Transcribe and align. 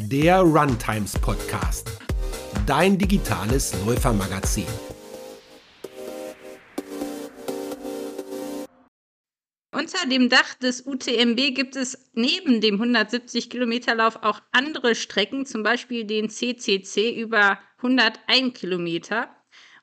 der 0.00 0.40
Runtimes 0.40 1.18
Podcast, 1.18 1.90
dein 2.66 2.96
digitales 2.96 3.74
Läufermagazin. 3.84 4.64
Unter 9.72 10.06
dem 10.08 10.28
Dach 10.28 10.54
des 10.54 10.86
UTMB 10.86 11.54
gibt 11.54 11.74
es 11.74 12.10
neben 12.14 12.60
dem 12.60 12.74
170 12.74 13.50
Kilometer 13.50 13.96
Lauf 13.96 14.22
auch 14.22 14.40
andere 14.52 14.94
Strecken, 14.94 15.46
zum 15.46 15.64
Beispiel 15.64 16.04
den 16.04 16.30
CCC 16.30 17.20
über 17.20 17.58
101 17.78 18.54
Kilometer. 18.54 19.28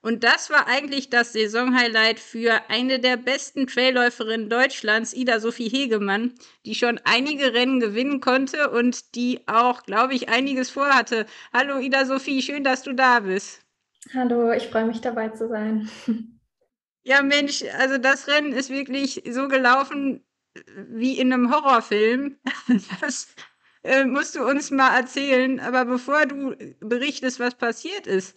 Und 0.06 0.24
das 0.24 0.52
war 0.52 0.68
eigentlich 0.68 1.10
das 1.10 1.34
Saisonhighlight 1.34 2.20
für 2.20 2.70
eine 2.70 3.00
der 3.00 3.18
besten 3.18 3.66
Trailläuferinnen 3.66 4.52
Deutschlands, 4.52 5.16
Ida 5.16 5.40
Sophie 5.40 5.68
Hegemann, 5.68 6.36
die 6.64 6.76
schon 6.76 7.00
einige 7.06 7.56
Rennen 7.56 7.80
gewinnen 7.80 8.22
konnte 8.22 8.70
und 8.70 9.16
die 9.16 9.40
auch, 9.48 9.82
glaube 9.82 10.14
ich, 10.14 10.30
einiges 10.30 10.70
vorhatte. 10.70 11.26
Hallo 11.52 11.80
Ida 11.80 12.06
Sophie, 12.06 12.44
schön, 12.44 12.64
dass 12.64 12.84
du 12.84 12.94
da 12.94 13.22
bist. 13.22 13.66
Hallo, 14.14 14.52
ich 14.52 14.68
freue 14.68 14.86
mich 14.86 15.02
dabei 15.02 15.30
zu 15.30 15.48
sein. 15.48 15.90
Ja, 17.08 17.24
Mensch, 17.24 17.64
also 17.80 17.98
das 17.98 18.28
Rennen 18.28 18.52
ist 18.52 18.70
wirklich 18.70 19.24
so 19.30 19.48
gelaufen 19.48 20.24
wie 20.88 21.20
in 21.20 21.34
einem 21.34 21.52
Horrorfilm. 21.52 22.38
Das 23.02 23.28
äh, 23.84 24.06
musst 24.06 24.36
du 24.36 24.44
uns 24.44 24.70
mal 24.72 24.96
erzählen. 24.96 25.60
Aber 25.60 25.86
bevor 25.86 26.26
du 26.26 26.56
berichtest, 26.80 27.40
was 27.40 27.56
passiert 27.56 28.08
ist, 28.08 28.36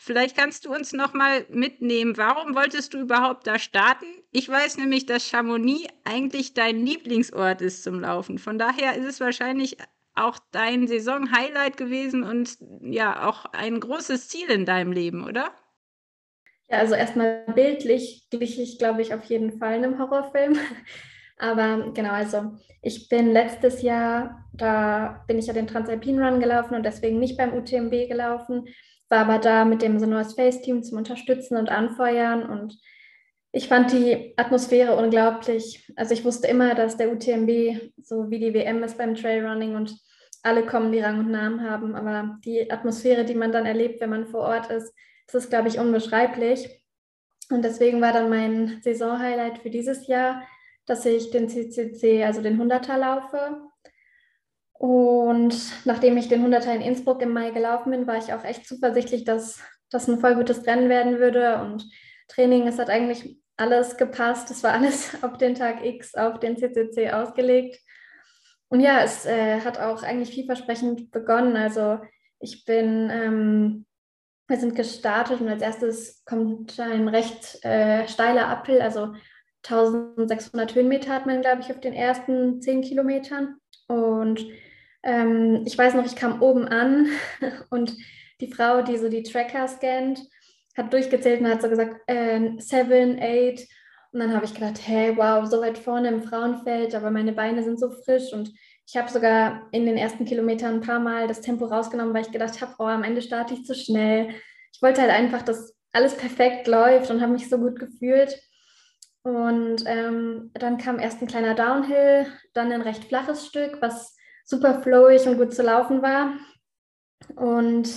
Vielleicht 0.00 0.36
kannst 0.36 0.64
du 0.64 0.72
uns 0.72 0.92
noch 0.92 1.12
mal 1.12 1.44
mitnehmen. 1.50 2.16
Warum 2.16 2.54
wolltest 2.54 2.94
du 2.94 3.00
überhaupt 3.00 3.48
da 3.48 3.58
starten? 3.58 4.06
Ich 4.30 4.48
weiß 4.48 4.78
nämlich, 4.78 5.06
dass 5.06 5.28
Chamonix 5.28 5.88
eigentlich 6.04 6.54
dein 6.54 6.86
Lieblingsort 6.86 7.60
ist 7.60 7.82
zum 7.82 7.98
Laufen. 7.98 8.38
Von 8.38 8.60
daher 8.60 8.94
ist 8.96 9.06
es 9.06 9.18
wahrscheinlich 9.18 9.76
auch 10.14 10.38
dein 10.52 10.86
Saison-Highlight 10.86 11.76
gewesen 11.76 12.22
und 12.22 12.58
ja 12.80 13.28
auch 13.28 13.46
ein 13.46 13.80
großes 13.80 14.28
Ziel 14.28 14.48
in 14.50 14.64
deinem 14.64 14.92
Leben, 14.92 15.24
oder? 15.24 15.50
Ja, 16.68 16.78
also 16.78 16.94
erstmal 16.94 17.44
bildlich 17.52 18.28
glich 18.30 18.60
ich, 18.60 18.78
glaube 18.78 19.02
ich, 19.02 19.12
auf 19.12 19.24
jeden 19.24 19.58
Fall 19.58 19.74
einem 19.74 19.98
Horrorfilm. 19.98 20.56
Aber 21.38 21.90
genau, 21.92 22.10
also 22.10 22.52
ich 22.82 23.08
bin 23.08 23.32
letztes 23.32 23.82
Jahr, 23.82 24.44
da 24.52 25.24
bin 25.26 25.38
ich 25.38 25.46
ja 25.48 25.52
den 25.52 25.66
Transalpin 25.66 26.22
Run 26.22 26.38
gelaufen 26.38 26.76
und 26.76 26.84
deswegen 26.84 27.18
nicht 27.18 27.36
beim 27.36 27.52
UTMB 27.52 28.08
gelaufen, 28.08 28.68
war 29.08 29.20
aber 29.20 29.38
da 29.38 29.64
mit 29.64 29.82
dem 29.82 29.98
The 29.98 30.06
North 30.06 30.34
Face 30.34 30.60
Team 30.60 30.82
zum 30.82 30.98
Unterstützen 30.98 31.56
und 31.56 31.70
Anfeuern 31.70 32.42
und 32.48 32.78
ich 33.50 33.68
fand 33.68 33.92
die 33.92 34.34
Atmosphäre 34.36 34.96
unglaublich. 34.96 35.90
Also 35.96 36.12
ich 36.12 36.24
wusste 36.24 36.48
immer, 36.48 36.74
dass 36.74 36.96
der 36.98 37.10
UTMB 37.10 37.92
so 38.02 38.30
wie 38.30 38.38
die 38.38 38.52
WM 38.52 38.82
ist 38.82 38.98
beim 38.98 39.14
Trailrunning 39.14 39.74
und 39.74 39.96
alle 40.42 40.64
kommen, 40.66 40.92
die 40.92 41.00
Rang 41.00 41.20
und 41.20 41.30
Namen 41.30 41.68
haben. 41.68 41.94
Aber 41.94 42.38
die 42.44 42.70
Atmosphäre, 42.70 43.24
die 43.24 43.34
man 43.34 43.52
dann 43.52 43.66
erlebt, 43.66 44.00
wenn 44.00 44.10
man 44.10 44.26
vor 44.26 44.42
Ort 44.42 44.70
ist, 44.70 44.92
das 45.26 45.44
ist, 45.44 45.50
glaube 45.50 45.68
ich, 45.68 45.78
unbeschreiblich. 45.78 46.82
Und 47.50 47.64
deswegen 47.64 48.00
war 48.00 48.12
dann 48.12 48.28
mein 48.28 48.80
Saisonhighlight 48.82 49.58
für 49.58 49.70
dieses 49.70 50.06
Jahr, 50.06 50.42
dass 50.86 51.04
ich 51.06 51.30
den 51.30 51.48
CCC, 51.48 52.24
also 52.24 52.42
den 52.42 52.60
100er 52.60 52.96
laufe. 52.96 53.67
Und 54.78 55.56
nachdem 55.84 56.16
ich 56.16 56.28
den 56.28 56.46
100er 56.46 56.72
in 56.72 56.80
Innsbruck 56.80 57.20
im 57.20 57.32
Mai 57.32 57.50
gelaufen 57.50 57.90
bin, 57.90 58.06
war 58.06 58.16
ich 58.16 58.32
auch 58.32 58.44
echt 58.44 58.66
zuversichtlich, 58.66 59.24
dass 59.24 59.60
das 59.90 60.06
ein 60.08 60.20
voll 60.20 60.36
gutes 60.36 60.66
Rennen 60.66 60.88
werden 60.88 61.18
würde. 61.18 61.60
Und 61.60 61.84
Training, 62.28 62.68
es 62.68 62.78
hat 62.78 62.88
eigentlich 62.88 63.38
alles 63.56 63.96
gepasst. 63.96 64.50
Es 64.52 64.62
war 64.62 64.72
alles 64.72 65.16
auf 65.22 65.36
den 65.36 65.56
Tag 65.56 65.84
X, 65.84 66.14
auf 66.14 66.38
den 66.38 66.56
CCC 66.56 67.10
ausgelegt. 67.10 67.80
Und 68.68 68.80
ja, 68.80 69.02
es 69.02 69.26
äh, 69.26 69.60
hat 69.62 69.80
auch 69.80 70.04
eigentlich 70.04 70.30
vielversprechend 70.30 71.10
begonnen. 71.10 71.56
Also 71.56 71.98
ich 72.38 72.64
bin, 72.64 73.10
ähm, 73.10 73.86
wir 74.46 74.58
sind 74.58 74.76
gestartet 74.76 75.40
und 75.40 75.48
als 75.48 75.62
erstes 75.62 76.24
kommt 76.24 76.78
ein 76.78 77.08
recht 77.08 77.64
äh, 77.64 78.06
steiler 78.06 78.46
Appel, 78.48 78.80
also 78.80 79.14
1600 79.64 80.74
Höhenmeter 80.74 81.12
hat 81.12 81.26
man, 81.26 81.40
glaube 81.40 81.62
ich, 81.62 81.70
auf 81.70 81.80
den 81.80 81.94
ersten 81.94 82.60
10 82.60 82.82
Kilometern. 82.82 83.56
Und 83.88 84.46
ähm, 85.02 85.62
ich 85.66 85.76
weiß 85.76 85.94
noch, 85.94 86.06
ich 86.06 86.16
kam 86.16 86.42
oben 86.42 86.66
an 86.66 87.08
und 87.70 87.96
die 88.40 88.52
Frau, 88.52 88.82
die 88.82 88.98
so 88.98 89.08
die 89.08 89.22
Tracker 89.22 89.66
scannt, 89.68 90.20
hat 90.76 90.92
durchgezählt 90.92 91.40
und 91.40 91.48
hat 91.48 91.62
so 91.62 91.68
gesagt, 91.68 91.96
äh, 92.06 92.52
seven, 92.58 93.18
eight. 93.20 93.66
Und 94.12 94.20
dann 94.20 94.34
habe 94.34 94.46
ich 94.46 94.54
gedacht, 94.54 94.80
hey, 94.86 95.16
wow, 95.16 95.44
so 95.46 95.60
weit 95.60 95.76
vorne 95.76 96.08
im 96.08 96.22
Frauenfeld, 96.22 96.94
aber 96.94 97.10
meine 97.10 97.32
Beine 97.32 97.62
sind 97.62 97.78
so 97.78 97.90
frisch. 97.90 98.32
Und 98.32 98.52
ich 98.86 98.96
habe 98.96 99.10
sogar 99.10 99.68
in 99.72 99.84
den 99.84 99.98
ersten 99.98 100.24
Kilometern 100.24 100.76
ein 100.76 100.80
paar 100.80 101.00
Mal 101.00 101.28
das 101.28 101.42
Tempo 101.42 101.66
rausgenommen, 101.66 102.14
weil 102.14 102.22
ich 102.22 102.32
gedacht 102.32 102.60
habe, 102.60 102.74
oh, 102.78 102.84
am 102.84 103.02
Ende 103.02 103.20
starte 103.20 103.54
ich 103.54 103.64
zu 103.64 103.74
schnell. 103.74 104.30
Ich 104.72 104.80
wollte 104.80 105.02
halt 105.02 105.10
einfach, 105.10 105.42
dass 105.42 105.74
alles 105.92 106.16
perfekt 106.16 106.66
läuft 106.68 107.10
und 107.10 107.20
habe 107.20 107.32
mich 107.32 107.48
so 107.48 107.58
gut 107.58 107.78
gefühlt. 107.78 108.40
Und 109.22 109.84
ähm, 109.86 110.50
dann 110.54 110.78
kam 110.78 110.98
erst 110.98 111.20
ein 111.20 111.28
kleiner 111.28 111.54
Downhill, 111.54 112.26
dann 112.54 112.72
ein 112.72 112.82
recht 112.82 113.04
flaches 113.04 113.46
Stück, 113.46 113.82
was 113.82 114.16
super 114.48 114.80
flowig 114.80 115.26
und 115.26 115.36
gut 115.36 115.54
zu 115.54 115.62
laufen 115.62 116.02
war. 116.02 116.32
Und 117.36 117.90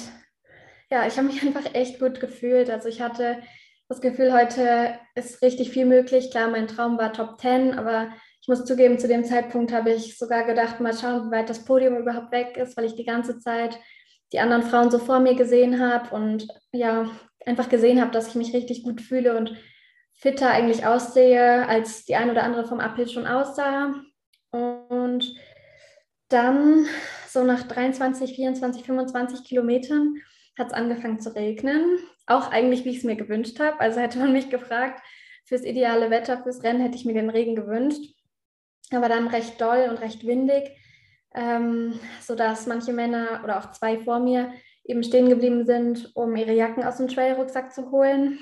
ja, 0.89 1.07
ich 1.07 1.17
habe 1.17 1.27
mich 1.27 1.41
einfach 1.45 1.73
echt 1.73 1.99
gut 1.99 2.19
gefühlt. 2.19 2.69
Also 2.69 2.89
ich 2.89 3.01
hatte 3.01 3.41
das 3.87 4.01
Gefühl, 4.01 4.33
heute 4.33 4.99
ist 5.15 5.41
richtig 5.41 5.71
viel 5.71 5.85
möglich. 5.85 6.29
Klar, 6.29 6.49
mein 6.49 6.67
Traum 6.67 6.97
war 6.97 7.13
Top 7.13 7.39
10, 7.39 7.77
aber 7.77 8.09
ich 8.41 8.47
muss 8.47 8.65
zugeben, 8.65 8.99
zu 8.99 9.07
dem 9.07 9.23
Zeitpunkt 9.23 9.71
habe 9.71 9.91
ich 9.91 10.17
sogar 10.17 10.43
gedacht, 10.43 10.79
mal 10.79 10.93
schauen, 10.93 11.27
wie 11.27 11.35
weit 11.35 11.49
das 11.49 11.63
Podium 11.63 11.97
überhaupt 11.97 12.31
weg 12.31 12.57
ist, 12.57 12.75
weil 12.75 12.85
ich 12.85 12.95
die 12.95 13.05
ganze 13.05 13.39
Zeit 13.39 13.77
die 14.33 14.39
anderen 14.39 14.63
Frauen 14.63 14.89
so 14.89 14.97
vor 14.97 15.19
mir 15.19 15.35
gesehen 15.35 15.79
habe 15.79 16.15
und 16.15 16.47
ja, 16.71 17.09
einfach 17.45 17.69
gesehen 17.69 17.99
habe, 18.01 18.11
dass 18.11 18.29
ich 18.29 18.35
mich 18.35 18.53
richtig 18.53 18.83
gut 18.83 19.01
fühle 19.01 19.37
und 19.37 19.55
fitter 20.13 20.49
eigentlich 20.49 20.85
aussehe, 20.85 21.67
als 21.67 22.05
die 22.05 22.15
eine 22.15 22.31
oder 22.31 22.43
andere 22.43 22.65
vom 22.65 22.79
Uphill 22.79 23.09
schon 23.09 23.27
aussah. 23.27 23.93
Und 24.51 25.35
dann 26.31 26.85
so 27.27 27.43
nach 27.43 27.63
23, 27.63 28.35
24, 28.35 28.83
25 28.83 29.43
Kilometern 29.43 30.15
hat 30.57 30.67
es 30.67 30.73
angefangen 30.73 31.19
zu 31.19 31.35
regnen. 31.35 31.99
Auch 32.25 32.51
eigentlich, 32.51 32.85
wie 32.85 32.89
ich 32.89 32.97
es 32.97 33.03
mir 33.03 33.15
gewünscht 33.15 33.59
habe. 33.59 33.79
Also 33.79 33.99
hätte 33.99 34.19
man 34.19 34.33
mich 34.33 34.49
gefragt, 34.49 35.01
fürs 35.45 35.63
ideale 35.63 36.09
Wetter, 36.09 36.41
fürs 36.43 36.63
Rennen 36.63 36.81
hätte 36.81 36.95
ich 36.95 37.05
mir 37.05 37.13
den 37.13 37.29
Regen 37.29 37.55
gewünscht. 37.55 38.13
Aber 38.91 39.09
dann 39.09 39.27
recht 39.27 39.59
doll 39.61 39.87
und 39.89 40.01
recht 40.01 40.25
windig, 40.25 40.69
ähm, 41.33 41.99
sodass 42.21 42.67
manche 42.67 42.93
Männer 42.93 43.41
oder 43.43 43.59
auch 43.59 43.71
zwei 43.71 43.97
vor 43.99 44.19
mir 44.19 44.51
eben 44.83 45.03
stehen 45.03 45.29
geblieben 45.29 45.65
sind, 45.65 46.11
um 46.15 46.35
ihre 46.35 46.53
Jacken 46.53 46.83
aus 46.83 46.97
dem 46.97 47.07
Trailrucksack 47.07 47.73
zu 47.73 47.91
holen. 47.91 48.39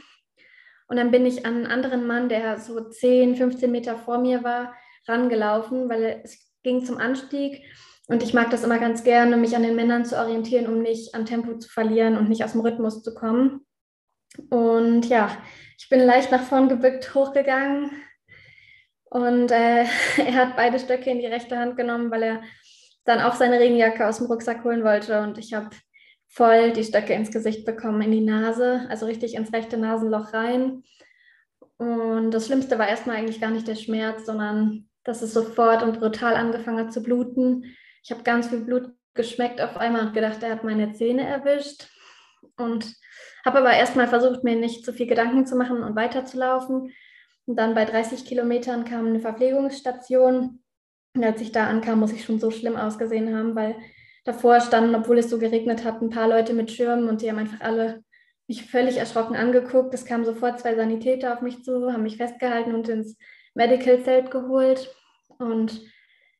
Und 0.87 0.97
dann 0.97 1.11
bin 1.11 1.25
ich 1.25 1.45
an 1.45 1.55
einen 1.55 1.67
anderen 1.67 2.07
Mann, 2.07 2.29
der 2.29 2.57
so 2.57 2.89
10, 2.89 3.35
15 3.35 3.71
Meter 3.71 3.95
vor 3.95 4.17
mir 4.17 4.43
war, 4.43 4.73
rangelaufen, 5.07 5.87
weil 5.87 6.21
es 6.23 6.48
ging 6.63 6.85
zum 6.85 6.97
Anstieg. 6.97 7.63
Und 8.07 8.23
ich 8.23 8.33
mag 8.33 8.49
das 8.49 8.63
immer 8.63 8.79
ganz 8.79 9.03
gerne, 9.03 9.37
mich 9.37 9.55
an 9.55 9.63
den 9.63 9.75
Männern 9.75 10.03
zu 10.03 10.17
orientieren, 10.17 10.67
um 10.67 10.81
nicht 10.81 11.13
an 11.13 11.25
Tempo 11.25 11.57
zu 11.57 11.69
verlieren 11.69 12.17
und 12.17 12.27
nicht 12.27 12.43
aus 12.43 12.53
dem 12.53 12.61
Rhythmus 12.61 13.03
zu 13.03 13.13
kommen. 13.13 13.65
Und 14.49 15.07
ja, 15.07 15.29
ich 15.77 15.89
bin 15.89 15.99
leicht 15.99 16.31
nach 16.31 16.43
vorn 16.43 16.69
gebückt 16.69 17.13
hochgegangen 17.13 17.91
und 19.09 19.51
äh, 19.51 19.83
er 20.17 20.35
hat 20.35 20.55
beide 20.55 20.79
Stöcke 20.79 21.09
in 21.09 21.19
die 21.19 21.27
rechte 21.27 21.57
Hand 21.57 21.77
genommen, 21.77 22.11
weil 22.11 22.23
er 22.23 22.41
dann 23.05 23.21
auch 23.21 23.33
seine 23.33 23.59
Regenjacke 23.59 24.07
aus 24.07 24.17
dem 24.17 24.27
Rucksack 24.27 24.63
holen 24.63 24.83
wollte. 24.83 25.21
Und 25.21 25.37
ich 25.37 25.53
habe 25.53 25.69
voll 26.27 26.71
die 26.73 26.83
Stöcke 26.83 27.13
ins 27.13 27.31
Gesicht 27.31 27.65
bekommen, 27.65 28.01
in 28.01 28.11
die 28.11 28.21
Nase, 28.21 28.85
also 28.89 29.05
richtig 29.05 29.35
ins 29.35 29.51
rechte 29.51 29.77
Nasenloch 29.77 30.33
rein. 30.33 30.83
Und 31.77 32.31
das 32.31 32.45
Schlimmste 32.45 32.77
war 32.77 32.87
erstmal 32.87 33.15
eigentlich 33.15 33.41
gar 33.41 33.51
nicht 33.51 33.67
der 33.67 33.75
Schmerz, 33.75 34.25
sondern 34.25 34.88
dass 35.03 35.21
es 35.21 35.33
sofort 35.33 35.83
und 35.83 35.99
brutal 35.99 36.35
angefangen 36.35 36.79
hat 36.79 36.93
zu 36.93 37.01
bluten. 37.01 37.65
Ich 38.03 38.11
habe 38.11 38.23
ganz 38.23 38.47
viel 38.47 38.61
Blut 38.61 38.91
geschmeckt 39.13 39.61
auf 39.61 39.77
einmal 39.77 40.07
und 40.07 40.13
gedacht, 40.13 40.43
er 40.43 40.51
hat 40.51 40.63
meine 40.63 40.93
Zähne 40.93 41.27
erwischt. 41.27 41.87
Und 42.57 42.95
habe 43.45 43.59
aber 43.59 43.73
erstmal 43.73 44.07
versucht, 44.07 44.43
mir 44.43 44.55
nicht 44.55 44.85
zu 44.85 44.93
viel 44.93 45.07
Gedanken 45.07 45.45
zu 45.45 45.55
machen 45.55 45.83
und 45.83 45.95
weiterzulaufen. 45.95 46.91
Und 47.45 47.55
dann 47.55 47.73
bei 47.73 47.85
30 47.85 48.25
Kilometern 48.25 48.85
kam 48.85 49.07
eine 49.07 49.19
Verpflegungsstation. 49.19 50.61
Und 51.15 51.23
als 51.23 51.41
ich 51.41 51.51
da 51.51 51.67
ankam, 51.67 51.99
muss 51.99 52.13
ich 52.13 52.23
schon 52.23 52.39
so 52.39 52.51
schlimm 52.51 52.75
ausgesehen 52.75 53.35
haben, 53.35 53.55
weil 53.55 53.75
davor 54.25 54.61
standen, 54.61 54.95
obwohl 54.95 55.17
es 55.17 55.29
so 55.29 55.39
geregnet 55.39 55.83
hat, 55.83 56.01
ein 56.01 56.09
paar 56.09 56.27
Leute 56.27 56.53
mit 56.53 56.71
Schirmen 56.71 57.09
und 57.09 57.21
die 57.21 57.29
haben 57.29 57.39
einfach 57.39 57.61
alle 57.61 58.03
mich 58.47 58.69
völlig 58.69 58.97
erschrocken 58.97 59.35
angeguckt. 59.35 59.93
Es 59.93 60.05
kamen 60.05 60.25
sofort 60.25 60.59
zwei 60.59 60.75
Sanitäter 60.75 61.33
auf 61.33 61.41
mich 61.41 61.63
zu, 61.63 61.91
haben 61.91 62.03
mich 62.03 62.17
festgehalten 62.17 62.73
und 62.73 62.89
ins 62.89 63.17
Medical 63.59 64.01
Zelt 64.03 64.31
geholt 64.31 64.95
und 65.37 65.81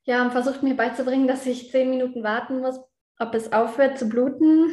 ja, 0.06 0.20
haben 0.20 0.32
versucht 0.32 0.64
mir 0.64 0.76
beizubringen, 0.76 1.28
dass 1.28 1.46
ich 1.46 1.70
zehn 1.70 1.90
Minuten 1.90 2.24
warten 2.24 2.62
muss, 2.62 2.80
ob 3.20 3.36
es 3.36 3.52
aufhört 3.52 4.00
zu 4.00 4.08
bluten 4.08 4.70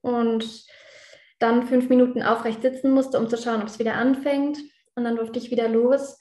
und 0.00 0.64
dann 1.38 1.66
fünf 1.66 1.90
Minuten 1.90 2.22
aufrecht 2.22 2.62
sitzen 2.62 2.92
musste, 2.92 3.18
um 3.18 3.28
zu 3.28 3.36
schauen, 3.36 3.60
ob 3.60 3.68
es 3.68 3.78
wieder 3.78 3.94
anfängt. 3.94 4.58
Und 4.94 5.04
dann 5.04 5.16
durfte 5.16 5.38
ich 5.38 5.50
wieder 5.50 5.68
los. 5.68 6.18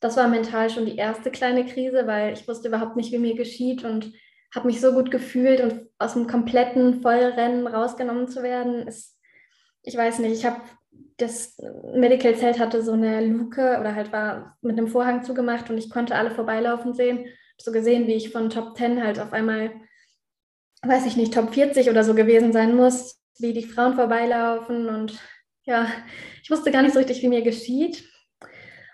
Das 0.00 0.16
war 0.16 0.26
mental 0.26 0.70
schon 0.70 0.86
die 0.86 0.96
erste 0.96 1.30
kleine 1.30 1.64
Krise, 1.64 2.08
weil 2.08 2.32
ich 2.32 2.48
wusste 2.48 2.66
überhaupt 2.66 2.96
nicht, 2.96 3.12
wie 3.12 3.18
mir 3.18 3.36
geschieht 3.36 3.84
und 3.84 4.12
habe 4.52 4.66
mich 4.66 4.80
so 4.80 4.92
gut 4.92 5.12
gefühlt 5.12 5.60
und 5.60 5.88
aus 5.98 6.14
dem 6.14 6.26
kompletten 6.26 7.00
Vollrennen 7.00 7.68
rausgenommen 7.68 8.26
zu 8.26 8.42
werden, 8.42 8.88
ist, 8.88 9.16
ich 9.82 9.96
weiß 9.96 10.18
nicht, 10.18 10.32
ich 10.32 10.44
habe 10.44 10.60
das 11.18 11.56
Medical 11.94 12.36
Zelt 12.36 12.58
hatte 12.58 12.82
so 12.82 12.92
eine 12.92 13.24
Luke 13.24 13.78
oder 13.80 13.94
halt 13.94 14.12
war 14.12 14.56
mit 14.60 14.78
einem 14.78 14.88
Vorhang 14.88 15.24
zugemacht 15.24 15.70
und 15.70 15.78
ich 15.78 15.90
konnte 15.90 16.14
alle 16.14 16.30
vorbeilaufen 16.30 16.94
sehen. 16.94 17.26
So 17.58 17.72
gesehen, 17.72 18.06
wie 18.06 18.14
ich 18.14 18.30
von 18.30 18.50
Top 18.50 18.76
10 18.76 19.02
halt 19.02 19.18
auf 19.18 19.32
einmal, 19.32 19.72
weiß 20.82 21.06
ich 21.06 21.16
nicht, 21.16 21.32
Top 21.32 21.54
40 21.54 21.88
oder 21.88 22.04
so 22.04 22.14
gewesen 22.14 22.52
sein 22.52 22.76
muss, 22.76 23.18
wie 23.38 23.54
die 23.54 23.64
Frauen 23.64 23.94
vorbeilaufen 23.94 24.88
und 24.88 25.18
ja, 25.64 25.88
ich 26.42 26.50
wusste 26.50 26.70
gar 26.70 26.82
nicht 26.82 26.92
so 26.92 26.98
richtig, 26.98 27.22
wie 27.22 27.28
mir 27.28 27.42
geschieht. 27.42 28.04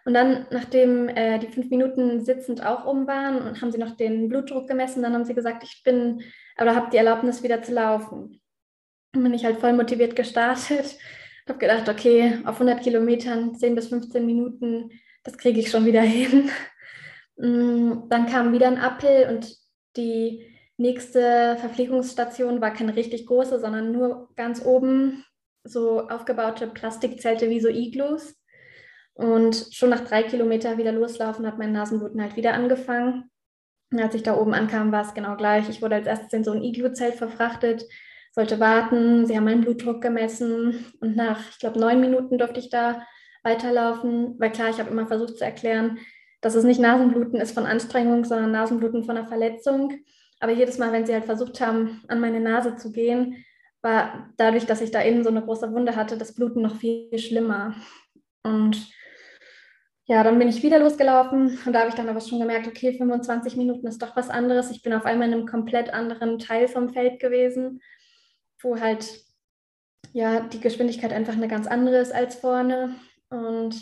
Und 0.04 0.14
dann, 0.14 0.46
nachdem 0.50 1.08
äh, 1.08 1.38
die 1.38 1.48
fünf 1.48 1.70
Minuten 1.70 2.24
sitzend 2.24 2.64
auch 2.64 2.86
um 2.86 3.06
waren, 3.06 3.60
haben 3.60 3.70
sie 3.70 3.78
noch 3.78 3.96
den 3.96 4.28
Blutdruck 4.28 4.66
gemessen. 4.66 5.02
Dann 5.02 5.12
haben 5.12 5.24
sie 5.24 5.34
gesagt, 5.34 5.62
ich 5.62 5.82
bin 5.84 6.22
oder 6.60 6.74
habe 6.74 6.90
die 6.90 6.96
Erlaubnis, 6.96 7.42
wieder 7.42 7.62
zu 7.62 7.72
laufen. 7.72 8.40
Dann 9.12 9.22
bin 9.22 9.34
ich 9.34 9.44
halt 9.44 9.58
voll 9.58 9.74
motiviert 9.74 10.16
gestartet. 10.16 10.98
Habe 11.48 11.58
gedacht, 11.58 11.88
okay, 11.88 12.38
auf 12.44 12.60
100 12.60 12.82
Kilometern, 12.82 13.54
10 13.54 13.74
bis 13.74 13.88
15 13.88 14.24
Minuten, 14.24 14.90
das 15.24 15.36
kriege 15.36 15.60
ich 15.60 15.70
schon 15.70 15.84
wieder 15.84 16.02
hin. 16.02 16.50
Mm, 17.36 18.08
dann 18.08 18.26
kam 18.26 18.52
wieder 18.52 18.68
ein 18.68 18.78
Appel 18.78 19.28
und 19.34 19.56
die 19.96 20.46
nächste 20.76 21.56
Verpflegungsstation 21.58 22.60
war 22.60 22.72
keine 22.72 22.96
richtig 22.96 23.26
große, 23.26 23.60
sondern 23.60 23.92
nur 23.92 24.28
ganz 24.36 24.64
oben 24.64 25.24
so 25.64 26.08
aufgebaute 26.08 26.66
Plastikzelte 26.66 27.48
wie 27.50 27.60
so 27.60 27.68
Iglus. 27.68 28.34
Und 29.14 29.68
schon 29.72 29.90
nach 29.90 30.00
drei 30.00 30.22
Kilometern 30.22 30.78
wieder 30.78 30.92
loslaufen 30.92 31.46
hat 31.46 31.58
mein 31.58 31.72
Nasenbluten 31.72 32.20
halt 32.20 32.36
wieder 32.36 32.54
angefangen. 32.54 33.30
Und 33.92 34.00
als 34.00 34.14
ich 34.14 34.22
da 34.22 34.36
oben 34.36 34.54
ankam, 34.54 34.90
war 34.90 35.02
es 35.02 35.14
genau 35.14 35.36
gleich. 35.36 35.68
Ich 35.68 35.82
wurde 35.82 35.96
als 35.96 36.06
erstes 36.06 36.32
in 36.32 36.44
so 36.44 36.52
ein 36.52 36.62
Iglu-Zelt 36.62 37.14
verfrachtet, 37.14 37.84
sollte 38.32 38.58
warten. 38.60 39.26
Sie 39.26 39.36
haben 39.36 39.44
meinen 39.44 39.60
Blutdruck 39.60 40.00
gemessen 40.00 40.86
und 41.00 41.16
nach, 41.16 41.50
ich 41.50 41.58
glaube, 41.58 41.78
neun 41.78 42.00
Minuten 42.00 42.38
durfte 42.38 42.60
ich 42.60 42.70
da 42.70 43.06
weiterlaufen. 43.42 44.34
Weil 44.38 44.50
klar, 44.52 44.70
ich 44.70 44.78
habe 44.78 44.90
immer 44.90 45.06
versucht 45.06 45.38
zu 45.38 45.44
erklären, 45.44 45.98
dass 46.40 46.54
es 46.54 46.64
nicht 46.64 46.80
Nasenbluten 46.80 47.40
ist 47.40 47.52
von 47.52 47.66
Anstrengung, 47.66 48.24
sondern 48.24 48.50
Nasenbluten 48.50 49.04
von 49.04 49.16
einer 49.16 49.28
Verletzung. 49.28 49.92
Aber 50.40 50.52
jedes 50.52 50.78
Mal, 50.78 50.92
wenn 50.92 51.06
sie 51.06 51.12
halt 51.12 51.24
versucht 51.24 51.60
haben, 51.60 52.02
an 52.08 52.20
meine 52.20 52.40
Nase 52.40 52.74
zu 52.74 52.90
gehen, 52.90 53.44
war 53.82 54.30
dadurch, 54.38 54.66
dass 54.66 54.80
ich 54.80 54.90
da 54.90 55.00
innen 55.00 55.24
so 55.24 55.30
eine 55.30 55.42
große 55.42 55.72
Wunde 55.72 55.94
hatte, 55.94 56.16
das 56.16 56.34
Bluten 56.34 56.62
noch 56.62 56.76
viel 56.76 57.16
schlimmer. 57.18 57.74
Und 58.42 58.90
ja, 60.06 60.24
dann 60.24 60.38
bin 60.38 60.48
ich 60.48 60.62
wieder 60.62 60.80
losgelaufen 60.80 61.58
und 61.64 61.72
da 61.72 61.80
habe 61.80 61.90
ich 61.90 61.94
dann 61.94 62.08
aber 62.08 62.20
schon 62.20 62.40
gemerkt, 62.40 62.66
okay, 62.66 62.92
25 62.96 63.56
Minuten 63.56 63.86
ist 63.86 64.02
doch 64.02 64.16
was 64.16 64.30
anderes. 64.30 64.70
Ich 64.70 64.82
bin 64.82 64.92
auf 64.92 65.04
einmal 65.04 65.28
in 65.28 65.34
einem 65.34 65.46
komplett 65.46 65.94
anderen 65.94 66.38
Teil 66.38 66.66
vom 66.66 66.90
Feld 66.90 67.20
gewesen, 67.20 67.80
wo 68.62 68.80
halt 68.80 69.20
ja 70.12 70.40
die 70.40 70.60
Geschwindigkeit 70.60 71.12
einfach 71.12 71.34
eine 71.34 71.48
ganz 71.48 71.66
andere 71.66 71.98
ist 71.98 72.12
als 72.12 72.36
vorne 72.36 72.96
und 73.30 73.74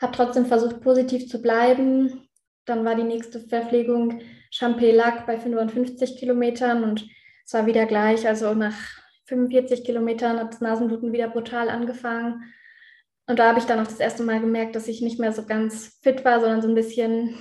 habe 0.00 0.16
trotzdem 0.16 0.46
versucht, 0.46 0.80
positiv 0.80 1.28
zu 1.28 1.40
bleiben. 1.40 2.28
Dann 2.64 2.84
war 2.84 2.94
die 2.94 3.02
nächste 3.02 3.40
Verpflegung 3.40 4.20
Champé-Lac 4.52 5.26
bei 5.26 5.38
55 5.38 6.16
Kilometern 6.16 6.84
und 6.84 7.08
es 7.44 7.54
war 7.54 7.66
wieder 7.66 7.86
gleich. 7.86 8.26
Also 8.26 8.54
nach 8.54 8.76
45 9.26 9.84
Kilometern 9.84 10.38
hat 10.38 10.52
das 10.52 10.60
Nasenbluten 10.60 11.12
wieder 11.12 11.28
brutal 11.28 11.68
angefangen. 11.68 12.42
Und 13.26 13.38
da 13.38 13.48
habe 13.48 13.58
ich 13.58 13.64
dann 13.64 13.80
auch 13.80 13.86
das 13.86 14.00
erste 14.00 14.22
Mal 14.24 14.40
gemerkt, 14.40 14.76
dass 14.76 14.88
ich 14.88 15.00
nicht 15.00 15.18
mehr 15.18 15.32
so 15.32 15.46
ganz 15.46 15.98
fit 16.02 16.24
war, 16.24 16.40
sondern 16.40 16.60
so 16.60 16.68
ein 16.68 16.74
bisschen 16.74 17.36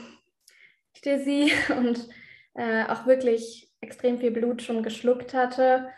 dizzy 1.03 1.51
und 1.77 2.07
äh, 2.53 2.85
auch 2.85 3.07
wirklich 3.07 3.69
extrem 3.81 4.19
viel 4.19 4.31
Blut 4.31 4.61
schon 4.61 4.83
geschluckt 4.83 5.33
hatte. 5.33 5.89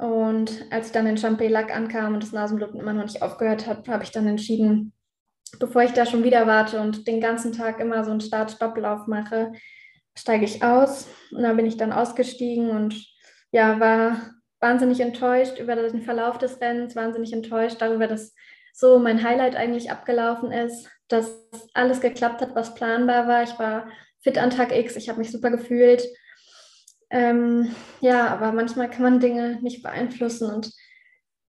Und 0.00 0.64
als 0.70 0.86
ich 0.86 0.92
dann 0.92 1.06
in 1.06 1.18
Champé-Lac 1.18 1.70
ankam 1.76 2.14
und 2.14 2.22
das 2.22 2.32
Nasenbluten 2.32 2.80
immer 2.80 2.94
noch 2.94 3.04
nicht 3.04 3.20
aufgehört 3.20 3.66
hat, 3.66 3.86
habe 3.86 4.02
ich 4.02 4.10
dann 4.10 4.26
entschieden, 4.26 4.94
bevor 5.58 5.82
ich 5.82 5.92
da 5.92 6.06
schon 6.06 6.24
wieder 6.24 6.46
warte 6.46 6.80
und 6.80 7.06
den 7.06 7.20
ganzen 7.20 7.52
Tag 7.52 7.80
immer 7.80 8.02
so 8.02 8.10
einen 8.10 8.22
Start-Stopp-Lauf 8.22 9.06
mache, 9.08 9.52
steige 10.16 10.46
ich 10.46 10.62
aus. 10.62 11.06
Und 11.32 11.42
da 11.42 11.52
bin 11.52 11.66
ich 11.66 11.76
dann 11.76 11.92
ausgestiegen 11.92 12.70
und 12.70 12.96
ja, 13.52 13.78
war 13.78 14.30
wahnsinnig 14.60 15.00
enttäuscht 15.00 15.58
über 15.58 15.76
den 15.76 16.00
Verlauf 16.00 16.38
des 16.38 16.62
Rennens, 16.62 16.96
wahnsinnig 16.96 17.34
enttäuscht 17.34 17.82
darüber, 17.82 18.06
dass 18.06 18.34
so 18.72 18.98
mein 18.98 19.22
Highlight 19.22 19.54
eigentlich 19.54 19.90
abgelaufen 19.90 20.50
ist, 20.50 20.88
dass 21.08 21.30
alles 21.74 22.00
geklappt 22.00 22.40
hat, 22.40 22.54
was 22.54 22.74
planbar 22.74 23.28
war. 23.28 23.42
Ich 23.42 23.58
war 23.58 23.86
fit 24.22 24.38
an 24.38 24.48
Tag 24.48 24.74
X, 24.74 24.96
ich 24.96 25.10
habe 25.10 25.18
mich 25.18 25.30
super 25.30 25.50
gefühlt. 25.50 26.02
Ähm, 27.10 27.74
ja, 28.00 28.28
aber 28.28 28.52
manchmal 28.52 28.88
kann 28.88 29.02
man 29.02 29.20
Dinge 29.20 29.58
nicht 29.62 29.82
beeinflussen 29.82 30.48
und 30.50 30.72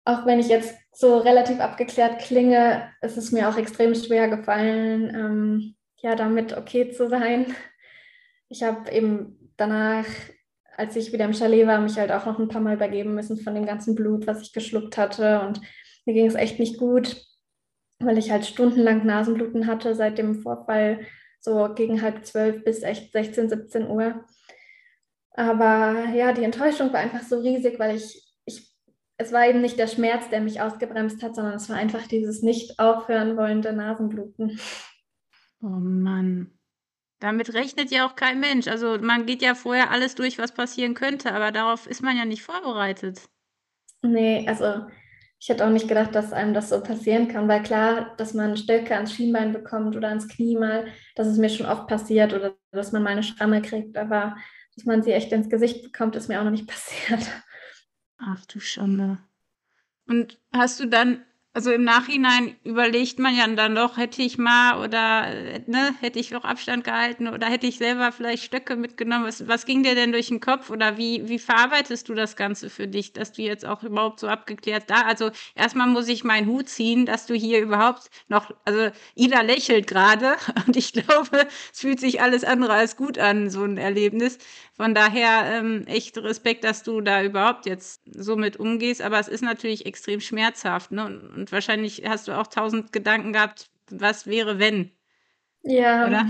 auch 0.04 0.24
wenn 0.24 0.40
ich 0.40 0.48
jetzt 0.48 0.74
so 0.92 1.18
relativ 1.18 1.60
abgeklärt 1.60 2.20
klinge, 2.20 2.90
ist 3.02 3.18
es 3.18 3.30
mir 3.30 3.48
auch 3.48 3.58
extrem 3.58 3.94
schwer 3.94 4.28
gefallen, 4.28 5.14
ähm, 5.14 5.76
ja, 6.00 6.14
damit 6.14 6.56
okay 6.56 6.90
zu 6.90 7.08
sein. 7.08 7.54
Ich 8.48 8.62
habe 8.62 8.90
eben 8.90 9.52
danach, 9.56 10.06
als 10.76 10.96
ich 10.96 11.12
wieder 11.12 11.26
im 11.26 11.34
Chalet 11.34 11.66
war, 11.66 11.80
mich 11.80 11.98
halt 11.98 12.10
auch 12.10 12.24
noch 12.24 12.38
ein 12.38 12.48
paar 12.48 12.62
Mal 12.62 12.76
übergeben 12.76 13.14
müssen 13.14 13.36
von 13.36 13.54
dem 13.54 13.66
ganzen 13.66 13.94
Blut, 13.94 14.26
was 14.26 14.40
ich 14.40 14.52
geschluckt 14.52 14.96
hatte 14.96 15.40
und 15.40 15.60
mir 16.06 16.14
ging 16.14 16.26
es 16.26 16.34
echt 16.34 16.58
nicht 16.58 16.78
gut, 16.78 17.22
weil 17.98 18.16
ich 18.16 18.30
halt 18.30 18.46
stundenlang 18.46 19.04
Nasenbluten 19.04 19.66
hatte 19.66 19.94
seit 19.94 20.16
dem 20.16 20.40
Vorfall, 20.40 21.00
so 21.40 21.74
gegen 21.74 22.00
halb 22.00 22.24
zwölf 22.24 22.64
bis 22.64 22.82
echt 22.82 23.12
16, 23.12 23.50
17 23.50 23.88
Uhr. 23.88 24.24
Aber 25.38 26.08
ja, 26.14 26.32
die 26.32 26.42
Enttäuschung 26.42 26.92
war 26.92 26.98
einfach 26.98 27.22
so 27.22 27.38
riesig, 27.38 27.78
weil 27.78 27.94
ich, 27.94 28.28
ich, 28.44 28.74
es 29.18 29.32
war 29.32 29.46
eben 29.46 29.60
nicht 29.60 29.78
der 29.78 29.86
Schmerz, 29.86 30.28
der 30.30 30.40
mich 30.40 30.60
ausgebremst 30.60 31.22
hat, 31.22 31.36
sondern 31.36 31.54
es 31.54 31.68
war 31.68 31.76
einfach 31.76 32.08
dieses 32.08 32.42
nicht 32.42 32.80
aufhören 32.80 33.36
wollende 33.36 33.72
Nasenbluten. 33.72 34.58
Oh 35.62 35.68
Mann. 35.68 36.58
Damit 37.20 37.54
rechnet 37.54 37.92
ja 37.92 38.04
auch 38.04 38.16
kein 38.16 38.40
Mensch. 38.40 38.66
Also 38.66 38.98
man 39.00 39.26
geht 39.26 39.40
ja 39.40 39.54
vorher 39.54 39.92
alles 39.92 40.16
durch, 40.16 40.38
was 40.38 40.50
passieren 40.50 40.94
könnte, 40.94 41.32
aber 41.32 41.52
darauf 41.52 41.86
ist 41.86 42.02
man 42.02 42.16
ja 42.16 42.24
nicht 42.24 42.42
vorbereitet. 42.42 43.28
Nee, 44.02 44.44
also 44.48 44.88
ich 45.38 45.48
hätte 45.48 45.64
auch 45.64 45.70
nicht 45.70 45.86
gedacht, 45.86 46.16
dass 46.16 46.32
einem 46.32 46.52
das 46.52 46.70
so 46.70 46.82
passieren 46.82 47.28
kann, 47.28 47.46
weil 47.46 47.62
klar, 47.62 48.12
dass 48.16 48.34
man 48.34 48.56
Stöcke 48.56 48.96
ans 48.96 49.12
Schienbein 49.12 49.52
bekommt 49.52 49.94
oder 49.96 50.08
ans 50.08 50.26
Knie 50.26 50.56
mal, 50.56 50.88
das 51.14 51.28
ist 51.28 51.38
mir 51.38 51.48
schon 51.48 51.66
oft 51.66 51.86
passiert 51.86 52.34
oder 52.34 52.56
dass 52.72 52.90
man 52.90 53.04
mal 53.04 53.10
eine 53.10 53.22
Schramme 53.22 53.62
kriegt, 53.62 53.96
aber 53.96 54.34
dass 54.78 54.86
man 54.86 55.02
sie 55.02 55.12
echt 55.12 55.32
ins 55.32 55.48
Gesicht 55.48 55.82
bekommt, 55.82 56.14
ist 56.14 56.28
mir 56.28 56.40
auch 56.40 56.44
noch 56.44 56.52
nicht 56.52 56.66
passiert. 56.68 57.26
Ach 58.18 58.44
du 58.46 58.60
Schande. 58.60 59.18
Und 60.06 60.40
hast 60.52 60.80
du 60.80 60.86
dann 60.86 61.24
also 61.58 61.72
im 61.72 61.82
Nachhinein 61.82 62.54
überlegt 62.62 63.18
man 63.18 63.36
ja 63.36 63.44
dann 63.48 63.74
doch, 63.74 63.96
hätte 63.96 64.22
ich 64.22 64.38
mal 64.38 64.78
oder 64.78 65.26
ne, 65.66 65.92
hätte 66.00 66.20
ich 66.20 66.36
auch 66.36 66.44
Abstand 66.44 66.84
gehalten 66.84 67.26
oder 67.26 67.48
hätte 67.48 67.66
ich 67.66 67.78
selber 67.78 68.12
vielleicht 68.12 68.44
Stöcke 68.44 68.76
mitgenommen. 68.76 69.24
Was, 69.24 69.48
was 69.48 69.66
ging 69.66 69.82
dir 69.82 69.96
denn 69.96 70.12
durch 70.12 70.28
den 70.28 70.38
Kopf 70.38 70.70
oder 70.70 70.98
wie, 70.98 71.28
wie 71.28 71.40
verarbeitest 71.40 72.08
du 72.08 72.14
das 72.14 72.36
Ganze 72.36 72.70
für 72.70 72.86
dich, 72.86 73.12
dass 73.12 73.32
du 73.32 73.42
jetzt 73.42 73.66
auch 73.66 73.82
überhaupt 73.82 74.20
so 74.20 74.28
abgeklärt 74.28 74.84
da? 74.86 75.02
Also 75.02 75.32
erstmal 75.56 75.88
muss 75.88 76.06
ich 76.06 76.22
meinen 76.22 76.46
Hut 76.46 76.68
ziehen, 76.68 77.06
dass 77.06 77.26
du 77.26 77.34
hier 77.34 77.60
überhaupt 77.60 78.08
noch, 78.28 78.52
also 78.64 78.90
Ida 79.16 79.40
lächelt 79.40 79.88
gerade 79.88 80.36
und 80.68 80.76
ich 80.76 80.92
glaube, 80.92 81.48
es 81.72 81.80
fühlt 81.80 81.98
sich 81.98 82.22
alles 82.22 82.44
andere 82.44 82.74
als 82.74 82.94
gut 82.94 83.18
an, 83.18 83.50
so 83.50 83.64
ein 83.64 83.78
Erlebnis. 83.78 84.38
Von 84.78 84.94
daher 84.94 85.58
ähm, 85.58 85.88
echt 85.88 86.16
Respekt, 86.18 86.62
dass 86.62 86.84
du 86.84 87.00
da 87.00 87.20
überhaupt 87.24 87.66
jetzt 87.66 88.00
so 88.14 88.36
mit 88.36 88.58
umgehst. 88.58 89.02
Aber 89.02 89.18
es 89.18 89.26
ist 89.26 89.42
natürlich 89.42 89.86
extrem 89.86 90.20
schmerzhaft. 90.20 90.92
Ne? 90.92 91.04
Und, 91.04 91.47
wahrscheinlich 91.52 92.02
hast 92.06 92.28
du 92.28 92.32
auch 92.32 92.46
tausend 92.46 92.92
Gedanken 92.92 93.32
gehabt, 93.32 93.70
was 93.90 94.26
wäre, 94.26 94.58
wenn. 94.58 94.92
Ja, 95.62 96.06
oder? 96.06 96.28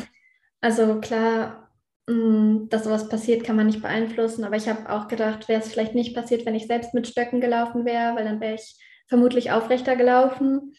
also 0.60 1.00
klar, 1.00 1.70
mm, 2.06 2.68
dass 2.68 2.84
sowas 2.84 3.08
passiert, 3.08 3.44
kann 3.44 3.56
man 3.56 3.66
nicht 3.66 3.82
beeinflussen. 3.82 4.44
Aber 4.44 4.56
ich 4.56 4.68
habe 4.68 4.90
auch 4.90 5.08
gedacht, 5.08 5.48
wäre 5.48 5.60
es 5.60 5.70
vielleicht 5.70 5.94
nicht 5.94 6.14
passiert, 6.14 6.46
wenn 6.46 6.54
ich 6.54 6.66
selbst 6.66 6.94
mit 6.94 7.06
Stöcken 7.06 7.40
gelaufen 7.40 7.84
wäre, 7.84 8.16
weil 8.16 8.24
dann 8.24 8.40
wäre 8.40 8.54
ich 8.54 8.76
vermutlich 9.06 9.50
aufrechter 9.50 9.96
gelaufen. 9.96 10.74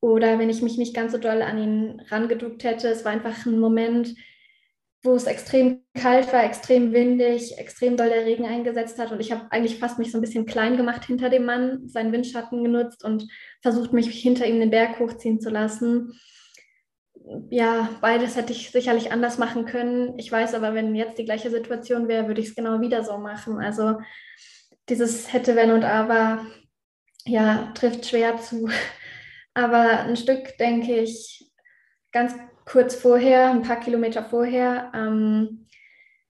Oder 0.00 0.38
wenn 0.38 0.50
ich 0.50 0.62
mich 0.62 0.78
nicht 0.78 0.94
ganz 0.94 1.12
so 1.12 1.18
doll 1.18 1.42
an 1.42 1.58
ihn 1.58 2.02
rangeduckt 2.08 2.64
hätte. 2.64 2.88
Es 2.88 3.04
war 3.04 3.12
einfach 3.12 3.46
ein 3.46 3.60
Moment, 3.60 4.14
wo 5.02 5.14
es 5.14 5.24
extrem 5.24 5.82
kalt 5.94 6.32
war, 6.32 6.44
extrem 6.44 6.92
windig, 6.92 7.58
extrem 7.58 7.96
doll 7.96 8.08
der 8.08 8.24
Regen 8.24 8.44
eingesetzt 8.44 8.98
hat. 8.98 9.10
Und 9.10 9.20
ich 9.20 9.32
habe 9.32 9.50
eigentlich 9.50 9.78
fast 9.78 9.98
mich 9.98 10.12
so 10.12 10.18
ein 10.18 10.20
bisschen 10.20 10.46
klein 10.46 10.76
gemacht 10.76 11.04
hinter 11.04 11.28
dem 11.28 11.44
Mann, 11.44 11.88
seinen 11.88 12.12
Windschatten 12.12 12.62
genutzt 12.62 13.04
und 13.04 13.26
versucht, 13.62 13.92
mich 13.92 14.08
hinter 14.08 14.46
ihm 14.46 14.60
den 14.60 14.70
Berg 14.70 15.00
hochziehen 15.00 15.40
zu 15.40 15.50
lassen. 15.50 16.12
Ja, 17.50 17.88
beides 18.00 18.36
hätte 18.36 18.52
ich 18.52 18.70
sicherlich 18.70 19.10
anders 19.10 19.38
machen 19.38 19.64
können. 19.64 20.18
Ich 20.18 20.30
weiß 20.30 20.54
aber, 20.54 20.74
wenn 20.74 20.94
jetzt 20.94 21.18
die 21.18 21.24
gleiche 21.24 21.50
Situation 21.50 22.06
wäre, 22.06 22.28
würde 22.28 22.40
ich 22.40 22.48
es 22.48 22.54
genau 22.54 22.80
wieder 22.80 23.02
so 23.02 23.18
machen. 23.18 23.58
Also 23.58 23.96
dieses 24.88 25.32
hätte, 25.32 25.56
wenn 25.56 25.72
und 25.72 25.84
aber, 25.84 26.46
ja, 27.24 27.72
trifft 27.74 28.06
schwer 28.06 28.36
zu. 28.38 28.68
Aber 29.54 30.00
ein 30.04 30.16
Stück, 30.16 30.56
denke 30.56 31.00
ich, 31.00 31.52
ganz 32.10 32.34
kurz 32.64 32.94
vorher, 32.94 33.50
ein 33.50 33.62
paar 33.62 33.80
Kilometer 33.80 34.24
vorher, 34.24 34.92
ähm, 34.94 35.66